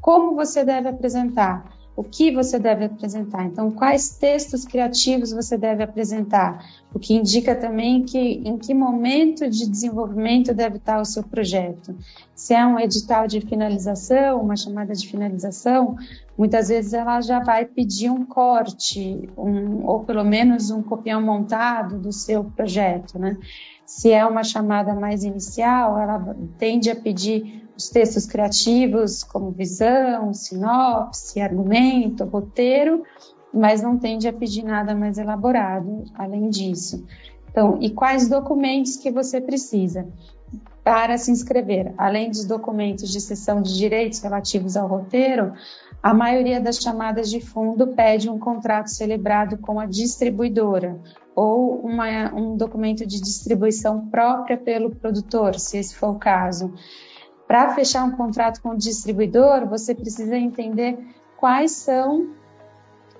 Como 0.00 0.34
você 0.34 0.64
deve 0.64 0.88
apresentar? 0.88 1.77
O 1.98 2.04
que 2.04 2.30
você 2.30 2.60
deve 2.60 2.84
apresentar. 2.84 3.44
Então, 3.44 3.72
quais 3.72 4.10
textos 4.10 4.64
criativos 4.64 5.32
você 5.32 5.58
deve 5.58 5.82
apresentar, 5.82 6.64
o 6.94 6.98
que 7.00 7.12
indica 7.12 7.56
também 7.56 8.04
que 8.04 8.16
em 8.16 8.56
que 8.56 8.72
momento 8.72 9.50
de 9.50 9.68
desenvolvimento 9.68 10.54
deve 10.54 10.76
estar 10.76 11.00
o 11.00 11.04
seu 11.04 11.24
projeto. 11.24 11.92
Se 12.36 12.54
é 12.54 12.64
um 12.64 12.78
edital 12.78 13.26
de 13.26 13.40
finalização, 13.40 14.40
uma 14.40 14.54
chamada 14.54 14.94
de 14.94 15.08
finalização, 15.08 15.96
muitas 16.38 16.68
vezes 16.68 16.92
ela 16.92 17.20
já 17.20 17.40
vai 17.40 17.64
pedir 17.64 18.10
um 18.10 18.24
corte, 18.24 19.28
um, 19.36 19.84
ou 19.84 20.04
pelo 20.04 20.22
menos 20.22 20.70
um 20.70 20.80
copião 20.80 21.20
montado 21.20 21.98
do 21.98 22.12
seu 22.12 22.44
projeto, 22.44 23.18
né? 23.18 23.36
Se 23.84 24.12
é 24.12 24.24
uma 24.24 24.44
chamada 24.44 24.94
mais 24.94 25.24
inicial, 25.24 25.98
ela 25.98 26.36
tende 26.58 26.90
a 26.90 26.94
pedir 26.94 27.67
os 27.78 27.88
textos 27.88 28.26
criativos, 28.26 29.22
como 29.22 29.52
visão, 29.52 30.34
sinopse, 30.34 31.40
argumento, 31.40 32.24
roteiro, 32.24 33.04
mas 33.54 33.80
não 33.80 33.96
tende 33.96 34.26
a 34.26 34.32
pedir 34.32 34.64
nada 34.64 34.96
mais 34.96 35.16
elaborado 35.16 36.04
além 36.14 36.50
disso. 36.50 37.06
Então, 37.48 37.78
e 37.80 37.90
quais 37.90 38.28
documentos 38.28 38.96
que 38.96 39.12
você 39.12 39.40
precisa 39.40 40.08
para 40.82 41.16
se 41.16 41.30
inscrever? 41.30 41.94
Além 41.96 42.30
dos 42.30 42.44
documentos 42.44 43.10
de 43.10 43.20
cessão 43.20 43.62
de 43.62 43.76
direitos 43.76 44.20
relativos 44.20 44.76
ao 44.76 44.88
roteiro, 44.88 45.52
a 46.02 46.12
maioria 46.12 46.60
das 46.60 46.78
chamadas 46.78 47.30
de 47.30 47.40
fundo 47.40 47.88
pede 47.88 48.28
um 48.28 48.38
contrato 48.40 48.88
celebrado 48.88 49.56
com 49.58 49.78
a 49.78 49.86
distribuidora 49.86 51.00
ou 51.34 51.80
uma, 51.80 52.34
um 52.34 52.56
documento 52.56 53.06
de 53.06 53.20
distribuição 53.20 54.08
própria 54.08 54.56
pelo 54.56 54.90
produtor, 54.90 55.58
se 55.58 55.78
esse 55.78 55.94
for 55.94 56.10
o 56.10 56.18
caso. 56.18 56.74
Para 57.48 57.74
fechar 57.74 58.04
um 58.04 58.10
contrato 58.10 58.60
com 58.60 58.70
o 58.70 58.76
distribuidor, 58.76 59.66
você 59.66 59.94
precisa 59.94 60.36
entender 60.36 60.98
quais 61.38 61.72
são 61.72 62.28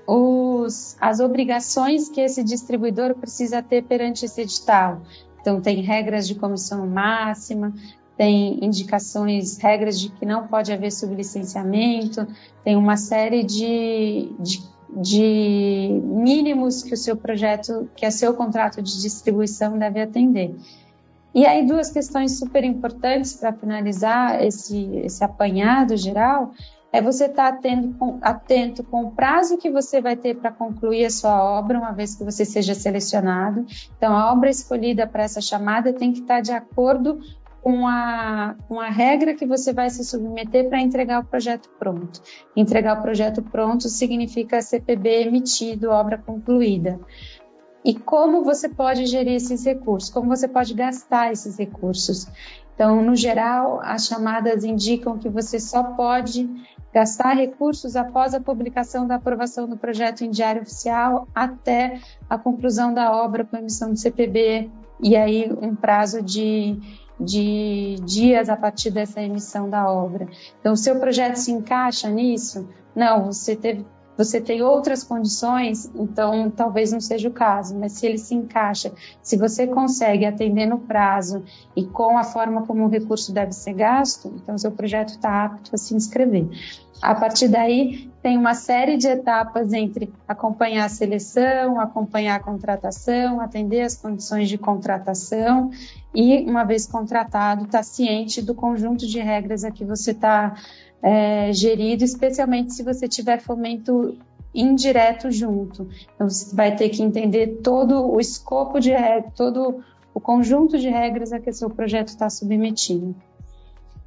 os, 0.06 0.98
as 1.00 1.18
obrigações 1.18 2.10
que 2.10 2.20
esse 2.20 2.44
distribuidor 2.44 3.14
precisa 3.14 3.62
ter 3.62 3.84
perante 3.84 4.26
esse 4.26 4.42
edital. 4.42 5.00
Então, 5.40 5.62
tem 5.62 5.80
regras 5.80 6.28
de 6.28 6.34
comissão 6.34 6.86
máxima, 6.86 7.72
tem 8.18 8.62
indicações, 8.62 9.56
regras 9.56 9.98
de 9.98 10.10
que 10.10 10.26
não 10.26 10.46
pode 10.46 10.70
haver 10.72 10.92
sublicenciamento, 10.92 12.26
tem 12.62 12.76
uma 12.76 12.98
série 12.98 13.42
de, 13.42 14.30
de, 14.38 14.62
de 14.90 16.02
mínimos 16.04 16.82
que 16.82 16.92
o 16.92 16.96
seu 16.98 17.16
projeto, 17.16 17.88
que 17.96 18.06
o 18.06 18.12
seu 18.12 18.34
contrato 18.34 18.82
de 18.82 19.00
distribuição 19.00 19.78
deve 19.78 20.02
atender. 20.02 20.54
E 21.34 21.46
aí, 21.46 21.66
duas 21.66 21.90
questões 21.90 22.38
super 22.38 22.64
importantes 22.64 23.34
para 23.34 23.52
finalizar 23.52 24.42
esse, 24.42 24.96
esse 24.96 25.22
apanhado 25.22 25.96
geral 25.96 26.52
é 26.90 27.02
você 27.02 27.26
estar 27.26 27.52
tá 27.52 27.58
atento, 27.58 28.18
atento 28.22 28.84
com 28.84 29.04
o 29.04 29.10
prazo 29.10 29.58
que 29.58 29.70
você 29.70 30.00
vai 30.00 30.16
ter 30.16 30.36
para 30.36 30.50
concluir 30.50 31.04
a 31.04 31.10
sua 31.10 31.42
obra, 31.42 31.78
uma 31.78 31.92
vez 31.92 32.14
que 32.14 32.24
você 32.24 32.44
seja 32.44 32.74
selecionado. 32.74 33.66
Então, 33.96 34.16
a 34.16 34.32
obra 34.32 34.48
escolhida 34.48 35.06
para 35.06 35.22
essa 35.22 35.40
chamada 35.40 35.92
tem 35.92 36.12
que 36.12 36.20
estar 36.20 36.36
tá 36.36 36.40
de 36.40 36.52
acordo 36.52 37.18
com 37.60 37.86
a, 37.86 38.54
com 38.66 38.80
a 38.80 38.88
regra 38.88 39.34
que 39.34 39.44
você 39.44 39.72
vai 39.72 39.90
se 39.90 40.02
submeter 40.04 40.68
para 40.68 40.80
entregar 40.80 41.20
o 41.20 41.24
projeto 41.24 41.68
pronto. 41.78 42.22
Entregar 42.56 42.98
o 42.98 43.02
projeto 43.02 43.42
pronto 43.42 43.88
significa 43.88 44.62
CPB 44.62 45.26
emitido, 45.26 45.90
obra 45.90 46.16
concluída 46.16 46.98
e 47.84 47.94
como 47.94 48.44
você 48.44 48.68
pode 48.68 49.06
gerir 49.06 49.34
esses 49.34 49.64
recursos, 49.64 50.10
como 50.10 50.28
você 50.28 50.48
pode 50.48 50.74
gastar 50.74 51.32
esses 51.32 51.58
recursos. 51.58 52.26
Então, 52.74 53.02
no 53.02 53.16
geral, 53.16 53.80
as 53.82 54.06
chamadas 54.06 54.62
indicam 54.62 55.18
que 55.18 55.28
você 55.28 55.58
só 55.58 55.82
pode 55.82 56.48
gastar 56.92 57.34
recursos 57.34 57.96
após 57.96 58.34
a 58.34 58.40
publicação 58.40 59.06
da 59.06 59.16
aprovação 59.16 59.68
do 59.68 59.76
projeto 59.76 60.22
em 60.22 60.30
diário 60.30 60.62
oficial 60.62 61.26
até 61.34 62.00
a 62.30 62.38
conclusão 62.38 62.94
da 62.94 63.12
obra 63.12 63.44
com 63.44 63.56
emissão 63.56 63.92
de 63.92 64.00
CPB 64.00 64.70
e 65.00 65.16
aí 65.16 65.52
um 65.60 65.74
prazo 65.74 66.22
de, 66.22 66.78
de 67.20 67.96
dias 68.04 68.48
a 68.48 68.56
partir 68.56 68.90
dessa 68.90 69.20
emissão 69.20 69.68
da 69.68 69.90
obra. 69.90 70.28
Então, 70.60 70.72
o 70.72 70.76
seu 70.76 70.98
projeto 70.98 71.36
se 71.36 71.50
encaixa 71.50 72.08
nisso? 72.08 72.68
Não, 72.94 73.26
você 73.26 73.54
teve 73.54 73.84
você 74.18 74.40
tem 74.40 74.60
outras 74.62 75.04
condições, 75.04 75.88
então 75.94 76.50
talvez 76.50 76.90
não 76.90 77.00
seja 77.00 77.28
o 77.28 77.32
caso, 77.32 77.78
mas 77.78 77.92
se 77.92 78.04
ele 78.04 78.18
se 78.18 78.34
encaixa, 78.34 78.92
se 79.22 79.36
você 79.36 79.64
consegue 79.64 80.26
atender 80.26 80.66
no 80.66 80.80
prazo 80.80 81.44
e 81.76 81.84
com 81.84 82.18
a 82.18 82.24
forma 82.24 82.66
como 82.66 82.84
o 82.84 82.88
recurso 82.88 83.32
deve 83.32 83.52
ser 83.52 83.74
gasto, 83.74 84.34
então 84.42 84.58
seu 84.58 84.72
projeto 84.72 85.10
está 85.10 85.44
apto 85.44 85.70
a 85.72 85.78
se 85.78 85.94
inscrever. 85.94 86.48
A 87.00 87.14
partir 87.14 87.46
daí, 87.46 88.10
tem 88.20 88.36
uma 88.36 88.54
série 88.54 88.96
de 88.96 89.06
etapas 89.06 89.72
entre 89.72 90.12
acompanhar 90.26 90.86
a 90.86 90.88
seleção, 90.88 91.80
acompanhar 91.80 92.34
a 92.34 92.42
contratação, 92.42 93.40
atender 93.40 93.82
as 93.82 93.96
condições 93.96 94.48
de 94.48 94.58
contratação 94.58 95.70
e, 96.12 96.40
uma 96.40 96.64
vez 96.64 96.88
contratado, 96.88 97.66
estar 97.66 97.78
tá 97.78 97.84
ciente 97.84 98.42
do 98.42 98.52
conjunto 98.52 99.06
de 99.06 99.20
regras 99.20 99.62
a 99.62 99.70
que 99.70 99.84
você 99.84 100.10
está 100.10 100.56
é, 101.02 101.52
gerido, 101.52 102.04
especialmente 102.04 102.74
se 102.74 102.82
você 102.82 103.06
tiver 103.08 103.40
fomento 103.40 104.16
indireto 104.54 105.30
junto. 105.30 105.88
Então, 106.14 106.28
você 106.28 106.54
vai 106.54 106.74
ter 106.74 106.88
que 106.88 107.02
entender 107.02 107.58
todo 107.62 108.10
o 108.10 108.20
escopo 108.20 108.80
de 108.80 108.90
todo 109.36 109.82
o 110.12 110.20
conjunto 110.20 110.78
de 110.78 110.88
regras 110.88 111.32
a 111.32 111.38
que 111.38 111.52
seu 111.52 111.70
projeto 111.70 112.08
está 112.08 112.28
submetido. 112.28 113.14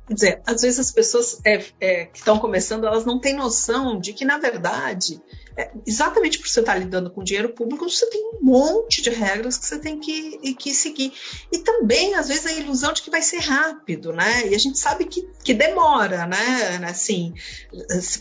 Quer 0.07 0.13
dizer, 0.13 0.41
às 0.45 0.62
vezes 0.62 0.79
as 0.79 0.91
pessoas 0.91 1.39
é, 1.45 1.63
é, 1.79 2.05
que 2.05 2.17
estão 2.17 2.38
começando, 2.38 2.86
elas 2.86 3.05
não 3.05 3.19
têm 3.19 3.33
noção 3.33 3.98
de 3.98 4.12
que, 4.12 4.25
na 4.25 4.38
verdade, 4.38 5.21
é, 5.55 5.72
exatamente 5.86 6.39
por 6.39 6.48
você 6.48 6.62
estar 6.62 6.75
lidando 6.75 7.10
com 7.10 7.24
dinheiro 7.24 7.50
público, 7.50 7.89
você 7.89 8.05
tem 8.10 8.22
um 8.25 8.39
monte 8.41 9.01
de 9.01 9.10
regras 9.10 9.58
que 9.58 9.65
você 9.65 9.79
tem 9.79 10.00
que, 10.00 10.53
que 10.55 10.74
seguir. 10.74 11.12
E 11.51 11.60
também, 11.60 12.15
às 12.15 12.27
vezes, 12.27 12.46
a 12.46 12.53
ilusão 12.53 12.93
de 12.93 13.01
que 13.01 13.10
vai 13.10 13.22
ser 13.22 13.39
rápido, 13.39 14.13
né? 14.13 14.48
E 14.48 14.55
a 14.55 14.58
gente 14.58 14.79
sabe 14.79 15.05
que, 15.05 15.27
que 15.43 15.53
demora, 15.53 16.25
né? 16.25 16.81
Assim, 16.86 17.34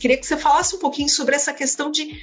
queria 0.00 0.16
que 0.16 0.26
você 0.26 0.36
falasse 0.36 0.74
um 0.74 0.80
pouquinho 0.80 1.08
sobre 1.08 1.36
essa 1.36 1.52
questão 1.52 1.90
de 1.90 2.20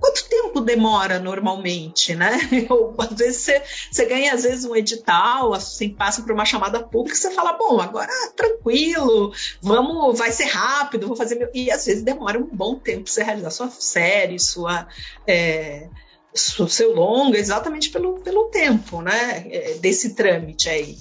quanto 0.00 0.28
tempo 0.28 0.60
demora 0.60 1.18
normalmente, 1.18 2.14
né? 2.14 2.38
Ou, 2.70 2.94
às 2.98 3.12
vezes 3.12 3.42
você, 3.42 3.62
você 3.90 4.04
ganha 4.06 4.34
às 4.34 4.42
vezes 4.42 4.64
um 4.64 4.74
edital, 4.74 5.52
assim, 5.52 5.90
passa 5.90 6.22
por 6.22 6.32
uma 6.32 6.44
chamada 6.44 6.82
pública, 6.82 7.16
você 7.16 7.30
fala, 7.30 7.52
bom, 7.52 7.80
agora 7.80 8.10
tranquilo, 8.34 9.32
vamos, 9.60 10.18
vai 10.18 10.32
ser 10.32 10.46
rápido, 10.46 11.06
vou 11.06 11.16
fazer 11.16 11.36
meu... 11.36 11.50
E 11.54 11.70
às 11.70 11.84
vezes 11.84 12.02
demora 12.02 12.38
um 12.38 12.48
bom 12.50 12.74
tempo 12.76 13.08
você 13.08 13.22
realizar 13.22 13.50
sua 13.50 13.70
série, 13.70 14.38
sua. 14.38 14.88
É, 15.26 15.88
seu 16.32 16.94
longa, 16.94 17.38
exatamente 17.38 17.90
pelo, 17.90 18.20
pelo 18.20 18.44
tempo, 18.46 19.02
né? 19.02 19.46
É, 19.50 19.74
desse 19.74 20.14
trâmite 20.14 20.68
aí. 20.68 20.96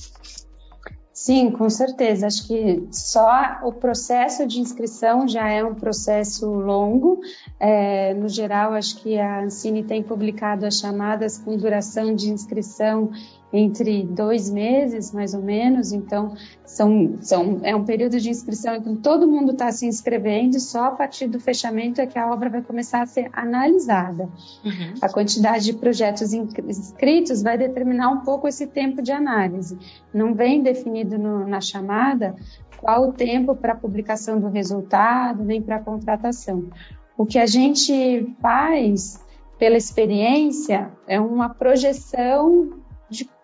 Sim, 1.29 1.51
com 1.51 1.69
certeza. 1.69 2.25
Acho 2.25 2.48
que 2.48 2.88
só 2.91 3.59
o 3.62 3.71
processo 3.71 4.48
de 4.48 4.59
inscrição 4.59 5.27
já 5.27 5.48
é 5.48 5.63
um 5.63 5.75
processo 5.75 6.48
longo. 6.48 7.21
É, 7.59 8.15
no 8.15 8.27
geral, 8.27 8.74
acho 8.74 8.95
que 8.95 9.15
a 9.19 9.43
Ancine 9.43 9.83
tem 9.83 10.01
publicado 10.01 10.65
as 10.65 10.79
chamadas 10.79 11.38
com 11.38 11.55
duração 11.55 12.15
de 12.15 12.31
inscrição 12.31 13.12
entre 13.51 14.03
dois 14.03 14.50
meses, 14.50 15.12
mais 15.12 15.34
ou 15.34 15.41
menos. 15.41 15.91
Então, 15.91 16.36
são, 16.65 17.18
são, 17.22 17.60
é 17.63 17.75
um 17.75 17.84
período 17.84 18.20
de 18.20 18.29
inscrição 18.29 18.75
em 18.75 18.82
que 18.82 18.96
todo 18.98 19.27
mundo 19.27 19.51
está 19.51 19.72
se 19.72 19.86
inscrevendo 19.86 20.58
e 20.58 20.60
só 20.60 20.86
a 20.86 20.91
partir 20.91 21.27
do 21.27 21.39
fechamento 21.39 22.00
é 22.00 22.06
que 22.06 22.18
a 22.18 22.32
obra 22.32 22.50
vai 22.50 22.62
começar 22.62 23.01
a 23.01 23.06
ser 23.06 23.29
analisada. 23.34 24.29
Uhum. 24.63 24.94
A 25.01 25.10
quantidade 25.10 25.65
de 25.65 25.74
projetos 25.74 26.32
inscritos 26.34 27.41
vai 27.41 27.58
determinar 27.58 28.10
um 28.10 28.22
pouco 28.22 28.48
esse 28.48 28.68
tempo 28.68 29.01
de 29.01 29.12
análise. 29.12 29.77
Não 30.13 30.34
vem 30.34 30.62
definido 30.62 31.18
no, 31.18 31.48
na 31.48 31.60
chamada 31.60 32.36
qual 32.77 33.10
o 33.10 33.13
tempo 33.13 33.56
para 33.56 33.74
a 33.74 33.75
publicação 33.75 34.39
do 34.39 34.48
resultado, 34.48 35.44
nem 35.44 35.62
para 35.62 35.77
a 35.77 35.84
contratação. 35.84 36.70
O 37.18 37.25
que 37.25 37.38
a 37.38 37.46
gente 37.46 38.34
faz 38.41 39.20
pela 39.58 39.75
experiência 39.75 40.89
é 41.06 41.20
uma 41.20 41.50
projeção 41.50 42.78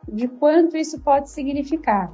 de 0.07 0.27
quanto 0.27 0.77
isso 0.77 0.99
pode 1.01 1.29
significar. 1.29 2.13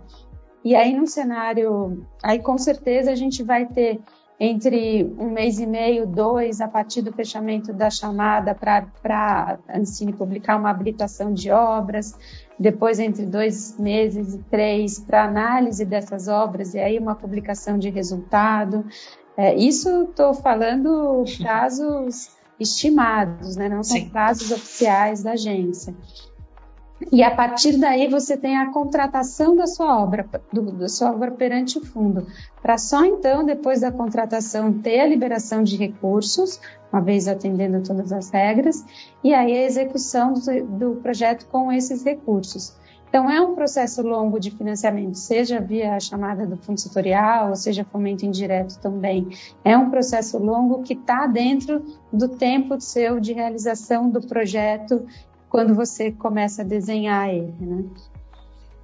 E 0.64 0.76
aí, 0.76 0.96
no 0.96 1.08
cenário, 1.08 2.06
aí 2.24 2.40
com 2.40 2.58
certeza 2.58 3.12
a 3.12 3.16
gente 3.16 3.44
vai 3.44 3.66
ter 3.66 4.00
entre 4.44 5.04
um 5.20 5.30
mês 5.30 5.60
e 5.60 5.68
meio, 5.68 6.08
dois, 6.08 6.62
a 6.62 6.68
partir 6.68 7.04
do 7.04 7.14
fechamento 7.14 7.72
da 7.72 7.92
chamada 7.92 8.56
para 8.56 8.88
a 9.70 9.78
Ancine 9.78 10.14
publicar 10.14 10.58
uma 10.58 10.72
habilitação 10.72 11.32
de 11.32 11.52
obras, 11.52 12.18
depois 12.58 12.98
entre 12.98 13.24
dois 13.28 13.78
meses 13.78 14.34
e 14.34 14.40
três 14.50 14.98
para 14.98 15.26
análise 15.26 15.86
dessas 15.86 16.28
obras 16.28 16.74
e 16.74 16.80
aí 16.80 16.98
uma 16.98 17.14
publicação 17.14 17.78
de 17.78 17.92
resultado. 17.92 18.84
É, 19.38 19.54
isso 19.56 20.06
estou 20.10 20.34
falando 20.34 21.24
prazos 21.40 22.32
estimados, 22.60 23.56
né? 23.56 23.70
não 23.70 23.84
são 23.84 23.98
Sim. 23.98 24.10
prazos 24.10 24.52
oficiais 24.52 25.22
da 25.22 25.34
agência. 25.34 25.96
E 27.10 27.24
a 27.24 27.32
partir 27.32 27.78
daí 27.78 28.08
você 28.08 28.36
tem 28.36 28.58
a 28.58 28.72
contratação 28.72 29.56
da 29.56 29.66
sua 29.66 30.02
obra, 30.02 30.28
do, 30.52 30.72
da 30.72 30.90
sua 30.90 31.12
obra 31.12 31.32
perante 31.32 31.78
o 31.78 31.86
fundo, 31.86 32.28
para 32.62 32.78
só 32.78 33.06
então, 33.06 33.46
depois 33.46 33.82
da 33.82 33.92
contratação, 33.92 34.74
ter 34.74 35.00
a 35.00 35.08
liberação 35.08 35.64
de 35.64 35.78
recursos, 35.78 36.60
uma 36.92 37.02
vez 37.02 37.28
atendendo 37.28 37.82
todas 37.82 38.12
as 38.12 38.30
regras, 38.30 38.86
e 39.24 39.34
aí 39.34 39.58
a 39.58 39.64
execução 39.64 40.34
do, 40.34 40.66
do 40.66 40.96
projeto 41.02 41.48
com 41.48 41.72
esses 41.72 42.04
recursos. 42.04 42.76
Então, 43.12 43.30
é 43.30 43.42
um 43.42 43.56
processo 43.56 44.02
longo 44.02 44.40
de 44.40 44.52
financiamento, 44.52 45.16
seja 45.16 45.60
via 45.60 45.96
a 45.96 46.00
chamada 46.00 46.46
do 46.46 46.56
fundo 46.56 46.80
setorial, 46.80 47.50
ou 47.50 47.56
seja 47.58 47.84
fomento 47.84 48.26
indireto 48.26 48.80
também. 48.80 49.28
É 49.66 49.78
um 49.78 49.90
processo 49.90 50.38
longo 50.38 50.82
que 50.82 50.94
está 50.94 51.28
dentro 51.28 51.84
do 52.12 52.30
tempo 52.30 52.80
seu 52.80 53.20
de 53.20 53.34
realização 53.34 54.10
do 54.10 54.22
projeto 54.22 55.06
quando 55.52 55.76
você 55.76 56.12
começa 56.12 56.62
a 56.62 56.66
desenhar 56.66 57.30
ele, 57.30 57.54
né? 57.60 57.84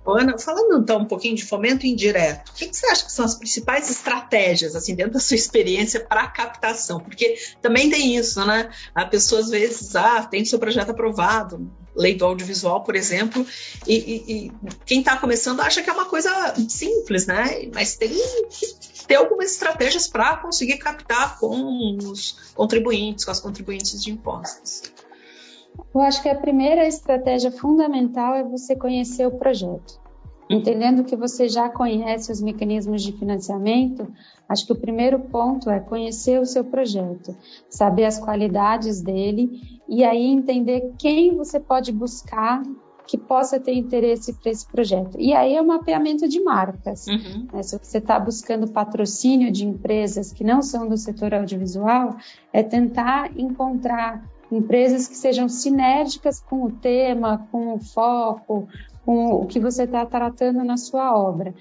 Ana, 0.06 0.38
falando 0.38 0.82
então 0.82 1.00
um 1.00 1.06
pouquinho 1.06 1.36
de 1.36 1.44
fomento 1.44 1.86
indireto, 1.86 2.50
o 2.50 2.54
que, 2.54 2.68
que, 2.68 2.76
você 2.76 2.86
acha 2.88 3.06
que 3.06 3.12
são 3.12 3.26
as 3.26 3.36
principais 3.36 3.90
estratégias, 3.90 4.74
assim, 4.74 4.96
dentro 4.96 5.14
da 5.14 5.20
sua 5.20 5.36
experiência 5.36 6.00
para 6.00 6.28
captação? 6.28 7.00
Porque 7.00 7.38
também 7.62 7.90
tem 7.90 8.16
isso, 8.16 8.46
né? 8.46 8.70
A 8.96 9.06
pessoa 9.06 9.42
às 9.42 9.50
vezes, 9.50 9.96
ah, 9.98 10.24
tem 10.24 10.46
seu 10.46 10.60
projeto 10.60 10.92
aprovado, 10.92 11.70
lei 11.94 12.16
do 12.16 12.24
audiovisual, 12.24 12.84
por 12.84 12.96
exemplo, 12.96 13.46
e, 13.86 13.96
e, 13.96 14.46
e 14.46 14.52
quem 14.86 15.00
está 15.00 15.18
começando 15.18 15.60
acha 15.60 15.82
que 15.82 15.90
é 15.90 15.94
uma 15.94 16.06
coisa 16.06 16.54
simples, 16.70 17.26
né? 17.28 17.70
Mas 17.74 17.98
tem 17.98 18.10
que 18.10 19.06
ter 19.08 19.16
algumas 19.16 19.52
estratégias 19.52 20.08
para 20.08 20.38
conseguir 20.38 20.78
captar 20.78 21.38
com 21.38 21.98
os 21.98 22.52
contribuintes, 22.54 23.26
com 23.26 23.32
as 23.32 23.42
contribuintes 23.42 24.02
de 24.02 24.12
impostos. 24.12 24.84
Eu 25.98 26.04
acho 26.04 26.22
que 26.22 26.30
a 26.30 26.36
primeira 26.36 26.88
estratégia 26.88 27.52
fundamental 27.52 28.36
é 28.36 28.44
você 28.44 28.76
conhecer 28.76 29.26
o 29.26 29.32
projeto. 29.32 30.00
Entendendo 30.48 31.04
que 31.04 31.16
você 31.16 31.50
já 31.50 31.68
conhece 31.70 32.32
os 32.32 32.40
mecanismos 32.40 33.02
de 33.02 33.14
financiamento, 33.14 34.08
acho 34.48 34.68
que 34.68 34.74
o 34.74 34.80
primeiro 34.80 35.20
ponto 35.20 35.72
é 35.72 35.80
conhecer 35.80 36.40
o 36.40 36.46
seu 36.46 36.64
projeto, 36.64 37.36
saber 37.68 38.06
as 38.06 38.20
qualidades 38.20 39.02
dele 39.02 39.60
e 39.90 40.04
aí 40.04 40.24
entender 40.28 40.94
quem 41.00 41.36
você 41.36 41.60
pode 41.60 41.92
buscar 41.92 42.62
que 43.08 43.18
possa 43.18 43.60
ter 43.60 43.74
interesse 43.74 44.34
para 44.34 44.52
esse 44.52 44.68
projeto. 44.68 45.20
E 45.20 45.34
aí 45.34 45.56
é 45.56 45.62
um 45.62 45.66
mapeamento 45.66 46.28
de 46.28 46.40
marcas. 46.42 47.08
Uhum. 47.08 47.48
Né? 47.52 47.64
Se 47.64 47.80
você 47.82 47.98
está 47.98 48.20
buscando 48.20 48.70
patrocínio 48.70 49.52
de 49.52 49.66
empresas 49.66 50.32
que 50.32 50.44
não 50.44 50.62
são 50.62 50.88
do 50.88 50.96
setor 50.96 51.34
audiovisual, 51.34 52.16
é 52.54 52.62
tentar 52.62 53.32
encontrar 53.36 54.37
empresas 54.52 55.08
que 55.08 55.16
sejam 55.16 55.50
sinérgicas 55.50 56.40
com 56.40 56.64
o 56.64 56.72
tema, 56.72 57.48
com 57.52 57.74
o 57.74 57.80
foco, 57.80 58.68
com 59.06 59.28
o 59.34 59.46
que 59.46 59.60
você 59.60 59.84
está 59.84 60.06
tratando 60.06 60.64
na 60.64 60.78
sua 60.78 61.18
obra. 61.18 61.54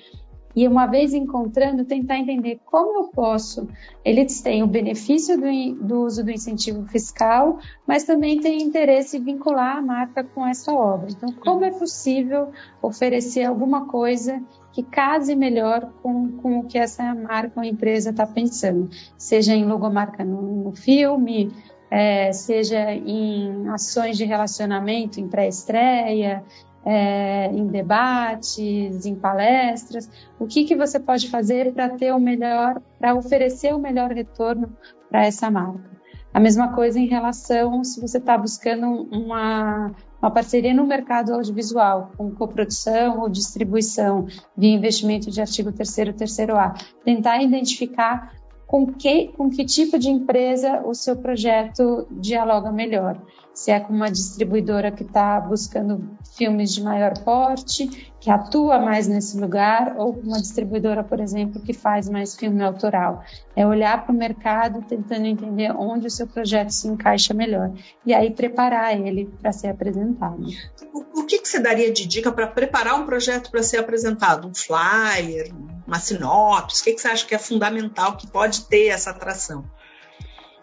E 0.56 0.66
uma 0.66 0.86
vez 0.86 1.12
encontrando, 1.12 1.84
tentar 1.84 2.16
entender 2.16 2.58
como 2.64 3.00
eu 3.00 3.08
posso. 3.08 3.68
Eles 4.02 4.40
têm 4.40 4.62
o 4.62 4.66
benefício 4.66 5.36
do, 5.36 5.86
do 5.86 6.04
uso 6.04 6.24
do 6.24 6.30
incentivo 6.30 6.86
fiscal, 6.86 7.58
mas 7.86 8.04
também 8.04 8.40
têm 8.40 8.62
interesse 8.62 9.18
em 9.18 9.22
vincular 9.22 9.76
a 9.76 9.82
marca 9.82 10.24
com 10.24 10.46
essa 10.46 10.72
obra. 10.72 11.08
Então, 11.10 11.30
como 11.44 11.62
é 11.62 11.70
possível 11.70 12.52
oferecer 12.80 13.44
alguma 13.44 13.84
coisa 13.84 14.42
que 14.72 14.82
case 14.82 15.36
melhor 15.36 15.92
com, 16.02 16.32
com 16.38 16.60
o 16.60 16.64
que 16.64 16.78
essa 16.78 17.14
marca 17.14 17.60
ou 17.60 17.64
empresa 17.64 18.08
está 18.08 18.26
pensando, 18.26 18.88
seja 19.16 19.54
em 19.54 19.66
logomarca 19.66 20.24
no, 20.24 20.64
no 20.64 20.72
filme, 20.72 21.52
é, 21.90 22.32
seja 22.32 22.92
em 22.92 23.68
ações 23.68 24.16
de 24.16 24.24
relacionamento 24.24 25.20
em 25.20 25.28
pré-estreia, 25.28 26.42
é, 26.84 27.46
em 27.46 27.66
debates, 27.66 29.04
em 29.06 29.14
palestras, 29.16 30.08
o 30.38 30.46
que, 30.46 30.64
que 30.64 30.76
você 30.76 31.00
pode 31.00 31.28
fazer 31.28 31.72
para 31.72 31.88
ter 31.90 32.12
o 32.12 32.20
melhor, 32.20 32.80
para 32.98 33.14
oferecer 33.14 33.74
o 33.74 33.78
melhor 33.78 34.12
retorno 34.12 34.72
para 35.10 35.26
essa 35.26 35.50
marca. 35.50 35.96
A 36.32 36.38
mesma 36.38 36.74
coisa 36.74 36.98
em 37.00 37.06
relação 37.06 37.82
se 37.82 38.00
você 38.00 38.18
está 38.18 38.36
buscando 38.36 39.08
uma, 39.10 39.90
uma 40.20 40.30
parceria 40.30 40.74
no 40.74 40.86
mercado 40.86 41.32
audiovisual, 41.32 42.12
com 42.16 42.30
coprodução 42.30 43.20
ou 43.20 43.28
distribuição 43.28 44.26
de 44.56 44.66
investimento 44.66 45.30
de 45.30 45.40
artigo 45.40 45.72
3 45.72 46.14
terceiro 46.16 46.56
A. 46.56 46.74
Tentar 47.04 47.42
identificar 47.42 48.34
com 48.66 48.92
que, 48.92 49.28
com 49.28 49.48
que 49.48 49.64
tipo 49.64 49.98
de 49.98 50.10
empresa 50.10 50.82
o 50.84 50.92
seu 50.92 51.16
projeto 51.16 52.06
dialoga 52.10 52.72
melhor. 52.72 53.20
Se 53.54 53.70
é 53.70 53.80
com 53.80 53.92
uma 53.94 54.10
distribuidora 54.10 54.90
que 54.90 55.02
está 55.02 55.40
buscando 55.40 56.10
filmes 56.36 56.74
de 56.74 56.82
maior 56.82 57.16
porte, 57.20 58.12
que 58.20 58.30
atua 58.30 58.78
mais 58.78 59.08
nesse 59.08 59.38
lugar, 59.38 59.94
ou 59.96 60.12
com 60.12 60.26
uma 60.26 60.38
distribuidora, 60.38 61.02
por 61.02 61.20
exemplo, 61.20 61.62
que 61.62 61.72
faz 61.72 62.06
mais 62.06 62.34
filme 62.34 62.62
autoral. 62.62 63.22
É 63.54 63.66
olhar 63.66 64.04
para 64.04 64.12
o 64.14 64.18
mercado 64.18 64.82
tentando 64.82 65.24
entender 65.24 65.70
onde 65.70 66.06
o 66.06 66.10
seu 66.10 66.26
projeto 66.26 66.68
se 66.68 66.86
encaixa 66.86 67.32
melhor. 67.32 67.72
E 68.04 68.12
aí 68.12 68.30
preparar 68.30 68.94
ele 68.94 69.24
para 69.40 69.52
ser 69.52 69.68
apresentado. 69.68 70.44
O, 70.92 71.20
o 71.20 71.24
que, 71.24 71.38
que 71.38 71.48
você 71.48 71.58
daria 71.58 71.90
de 71.90 72.06
dica 72.06 72.30
para 72.30 72.48
preparar 72.48 73.00
um 73.00 73.06
projeto 73.06 73.50
para 73.50 73.62
ser 73.62 73.78
apresentado? 73.78 74.48
Um 74.48 74.54
flyer, 74.54 75.50
uma 75.86 76.00
sinopse? 76.00 76.80
O 76.80 76.84
que, 76.84 76.92
que 76.94 77.00
você 77.00 77.08
acha 77.08 77.26
que 77.26 77.34
é 77.34 77.38
fundamental, 77.38 78.16
que 78.16 78.26
pode 78.26 78.64
ter 78.64 78.88
essa 78.88 79.10
atração? 79.10 79.64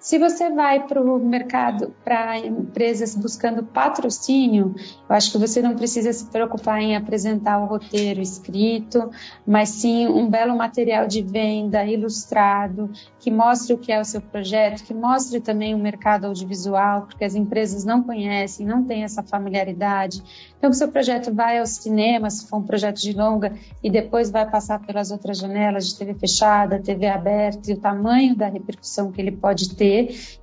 Se 0.03 0.19
você 0.19 0.49
vai 0.49 0.85
para 0.85 1.01
o 1.01 1.17
mercado, 1.17 1.95
para 2.03 2.37
empresas 2.37 3.15
buscando 3.15 3.63
patrocínio, 3.63 4.75
eu 5.09 5.15
acho 5.15 5.31
que 5.31 5.37
você 5.37 5.61
não 5.61 5.77
precisa 5.77 6.11
se 6.11 6.25
preocupar 6.25 6.81
em 6.81 6.93
apresentar 6.93 7.57
o 7.59 7.67
roteiro 7.67 8.19
escrito, 8.19 9.09
mas 9.47 9.69
sim 9.69 10.05
um 10.05 10.29
belo 10.29 10.57
material 10.57 11.07
de 11.07 11.21
venda 11.21 11.85
ilustrado, 11.85 12.91
que 13.17 13.31
mostre 13.31 13.73
o 13.73 13.77
que 13.77 13.93
é 13.93 14.01
o 14.01 14.03
seu 14.03 14.19
projeto, 14.19 14.83
que 14.83 14.93
mostre 14.93 15.39
também 15.39 15.73
o 15.73 15.79
mercado 15.79 16.25
audiovisual, 16.25 17.03
porque 17.03 17.23
as 17.23 17.33
empresas 17.33 17.85
não 17.85 18.03
conhecem, 18.03 18.67
não 18.67 18.83
têm 18.83 19.05
essa 19.05 19.23
familiaridade. 19.23 20.21
Então, 20.57 20.69
o 20.69 20.73
seu 20.73 20.89
projeto 20.89 21.33
vai 21.33 21.59
ao 21.59 21.65
cinema, 21.65 22.29
se 22.29 22.45
for 22.45 22.57
um 22.57 22.63
projeto 22.63 22.99
de 22.99 23.13
longa, 23.13 23.53
e 23.81 23.89
depois 23.89 24.29
vai 24.29 24.49
passar 24.49 24.79
pelas 24.79 25.11
outras 25.11 25.37
janelas 25.37 25.87
de 25.87 25.97
TV 25.97 26.13
fechada, 26.13 26.81
TV 26.81 27.07
aberta, 27.07 27.71
e 27.71 27.73
o 27.73 27.79
tamanho 27.79 28.35
da 28.35 28.47
repercussão 28.47 29.09
que 29.09 29.21
ele 29.21 29.31
pode 29.31 29.73
ter 29.75 29.92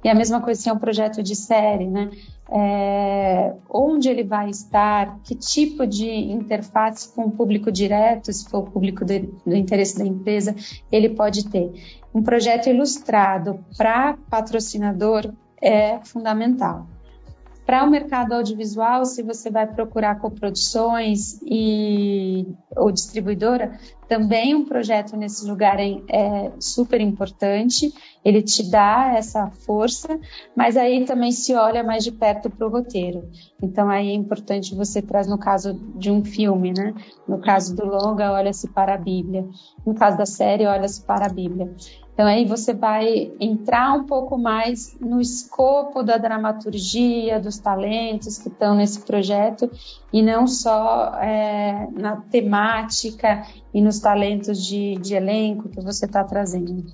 e 0.03 0.09
a 0.09 0.15
mesma 0.15 0.41
coisa 0.41 0.61
se 0.61 0.69
é 0.69 0.73
um 0.73 0.79
projeto 0.79 1.23
de 1.23 1.35
série, 1.35 1.87
né? 1.87 2.11
É, 2.53 3.55
onde 3.69 4.09
ele 4.09 4.25
vai 4.25 4.51
estar, 4.51 5.21
que 5.23 5.35
tipo 5.35 5.87
de 5.87 6.09
interface 6.09 7.15
com 7.15 7.27
o 7.27 7.31
público 7.31 7.71
direto, 7.71 8.33
se 8.33 8.49
for 8.49 8.59
o 8.59 8.71
público 8.71 9.05
de, 9.05 9.21
do 9.47 9.55
interesse 9.55 9.99
da 9.99 10.05
empresa, 10.05 10.55
ele 10.91 11.11
pode 11.11 11.49
ter. 11.49 11.71
Um 12.13 12.23
projeto 12.23 12.69
ilustrado 12.69 13.65
para 13.77 14.17
patrocinador 14.29 15.33
é 15.63 16.01
fundamental. 16.05 16.87
Para 17.71 17.85
o 17.85 17.89
mercado 17.89 18.33
audiovisual, 18.33 19.05
se 19.05 19.23
você 19.23 19.49
vai 19.49 19.65
procurar 19.65 20.19
coproduções 20.19 21.41
e, 21.41 22.45
ou 22.77 22.91
distribuidora, 22.91 23.79
também 24.09 24.57
um 24.57 24.65
projeto 24.65 25.17
nesse 25.17 25.49
lugar 25.49 25.79
é, 25.79 26.03
é 26.09 26.51
super 26.59 27.01
importante, 27.01 27.95
ele 28.25 28.43
te 28.43 28.69
dá 28.69 29.13
essa 29.17 29.47
força, 29.53 30.19
mas 30.57 30.77
aí 30.77 31.05
também 31.05 31.31
se 31.31 31.55
olha 31.55 31.85
mais 31.85 32.03
de 32.03 32.11
perto 32.11 32.51
para 32.51 32.67
o 32.67 32.71
roteiro. 32.71 33.31
Então 33.63 33.89
aí 33.89 34.09
é 34.09 34.15
importante 34.15 34.75
você 34.75 35.01
trazer, 35.01 35.31
no 35.31 35.39
caso 35.39 35.75
de 35.95 36.11
um 36.11 36.25
filme, 36.25 36.73
né? 36.77 36.93
No 37.29 37.39
caso 37.39 37.77
do 37.77 37.87
longa, 37.87 38.33
olha-se 38.33 38.69
para 38.71 38.95
a 38.95 38.99
Bíblia. 38.99 39.47
No 39.87 39.95
caso 39.95 40.19
da 40.19 40.27
série, 40.27 40.67
olha-se 40.67 41.05
para 41.05 41.27
a 41.27 41.33
Bíblia. 41.33 41.73
Então 42.21 42.29
aí 42.29 42.45
você 42.45 42.75
vai 42.75 43.33
entrar 43.41 43.95
um 43.95 44.05
pouco 44.05 44.37
mais 44.37 44.95
no 45.01 45.23
escopo 45.23 46.03
da 46.03 46.19
dramaturgia, 46.19 47.41
dos 47.41 47.57
talentos 47.57 48.37
que 48.37 48.49
estão 48.49 48.75
nesse 48.75 49.01
projeto 49.01 49.71
e 50.13 50.21
não 50.21 50.47
só 50.47 51.15
é, 51.15 51.89
na 51.93 52.17
temática 52.17 53.47
e 53.73 53.81
nos 53.81 54.01
talentos 54.01 54.63
de, 54.63 54.97
de 54.97 55.15
elenco 55.15 55.71
que 55.71 55.81
você 55.81 56.05
está 56.05 56.23
trazendo. 56.23 56.85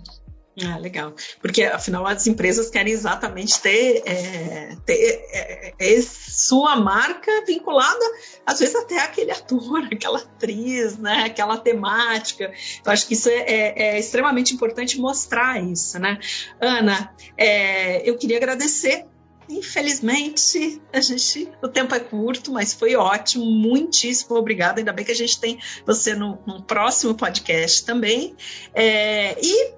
Ah, 0.64 0.79
legal. 0.79 1.14
Porque, 1.40 1.64
afinal, 1.64 2.07
as 2.07 2.27
empresas 2.27 2.71
querem 2.71 2.90
exatamente 2.90 3.61
ter, 3.61 4.03
é, 4.07 4.75
ter 4.87 4.95
é, 5.31 5.75
é, 5.79 6.03
sua 6.03 6.77
marca 6.77 7.31
vinculada, 7.47 8.05
às 8.47 8.59
vezes, 8.61 8.75
até 8.75 8.99
aquele 9.01 9.33
ator, 9.33 9.85
aquela 9.92 10.19
atriz, 10.19 10.97
né? 10.97 11.25
aquela 11.27 11.59
temática. 11.59 12.51
Então, 12.81 12.90
acho 12.90 13.07
que 13.07 13.12
isso 13.12 13.29
é, 13.29 13.35
é, 13.35 13.83
é 13.83 13.99
extremamente 13.99 14.55
importante 14.55 14.99
mostrar 14.99 15.62
isso. 15.62 15.99
Né? 15.99 16.19
Ana, 16.59 17.14
é, 17.37 18.09
eu 18.09 18.16
queria 18.16 18.38
agradecer 18.38 19.07
Infelizmente, 19.49 20.83
a 20.92 21.01
gente, 21.01 21.49
o 21.62 21.69
tempo 21.69 21.95
é 21.95 22.01
curto, 22.01 22.53
mas 22.53 22.75
foi 22.75 22.97
ótimo. 22.97 23.45
Muitíssimo 23.45 24.37
obrigada. 24.37 24.81
Ainda 24.81 24.92
bem 24.92 25.05
que 25.05 25.12
a 25.12 25.16
gente 25.16 25.38
tem 25.38 25.59
você 25.87 26.14
no, 26.14 26.38
no 26.45 26.62
próximo 26.62 27.14
podcast 27.14 27.85
também. 27.85 28.35
É, 28.75 29.37
e 29.40 29.75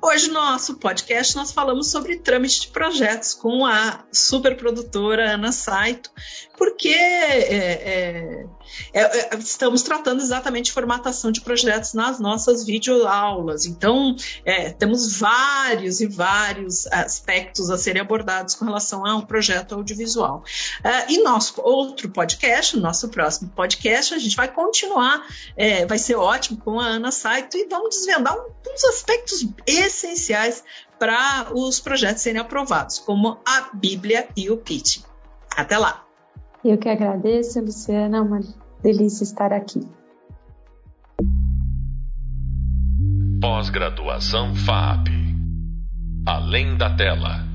Hoje, 0.00 0.28
no 0.28 0.34
nosso 0.34 0.76
podcast, 0.76 1.34
nós 1.34 1.50
falamos 1.50 1.90
sobre 1.90 2.18
trâmite 2.18 2.60
de 2.60 2.68
projetos 2.68 3.34
com 3.34 3.66
a 3.66 4.04
superprodutora 4.12 5.34
Ana 5.34 5.50
Saito, 5.50 6.10
porque 6.58 6.88
é, 6.88 7.54
é, 7.54 8.46
é, 8.92 9.00
é, 9.00 9.36
estamos 9.38 9.82
tratando 9.82 10.20
exatamente 10.20 10.66
de 10.66 10.72
formatação 10.72 11.30
de 11.30 11.40
projetos 11.40 11.94
nas 11.94 12.18
nossas 12.18 12.64
videoaulas. 12.64 13.64
Então, 13.64 14.16
é, 14.44 14.70
temos 14.70 15.16
vários 15.16 16.00
e 16.00 16.06
vários 16.06 16.86
aspectos 16.88 17.70
a 17.70 17.78
serem 17.78 18.02
abordados 18.02 18.56
com 18.56 18.64
relação 18.64 19.06
a 19.06 19.14
um 19.14 19.22
projeto 19.24 19.76
audiovisual. 19.76 20.42
E 21.08 21.22
nosso 21.22 21.60
outro 21.62 22.08
podcast, 22.10 22.76
nosso 22.76 23.08
próximo 23.08 23.50
podcast, 23.50 24.12
a 24.14 24.18
gente 24.18 24.34
vai 24.34 24.48
continuar, 24.48 25.24
vai 25.86 25.98
ser 25.98 26.16
ótimo 26.16 26.58
com 26.58 26.80
a 26.80 26.86
Ana 26.86 27.12
Saito 27.12 27.56
e 27.56 27.66
vamos 27.66 27.94
desvendar 27.94 28.34
uns 28.36 28.84
aspectos 28.84 29.46
essenciais 29.66 30.64
para 30.98 31.48
os 31.54 31.78
projetos 31.78 32.22
serem 32.22 32.40
aprovados, 32.40 32.98
como 32.98 33.38
a 33.46 33.70
Bíblia 33.72 34.28
e 34.36 34.50
o 34.50 34.56
pitch. 34.56 35.02
Até 35.56 35.78
lá! 35.78 36.07
Eu 36.68 36.76
que 36.76 36.90
agradeço, 36.90 37.62
Luciana, 37.62 38.18
é 38.18 38.20
uma 38.20 38.40
delícia 38.82 39.24
estar 39.24 39.54
aqui. 39.54 39.80
Pós-graduação 43.40 44.54
FAP. 44.54 45.08
Além 46.26 46.76
da 46.76 46.94
tela. 46.94 47.47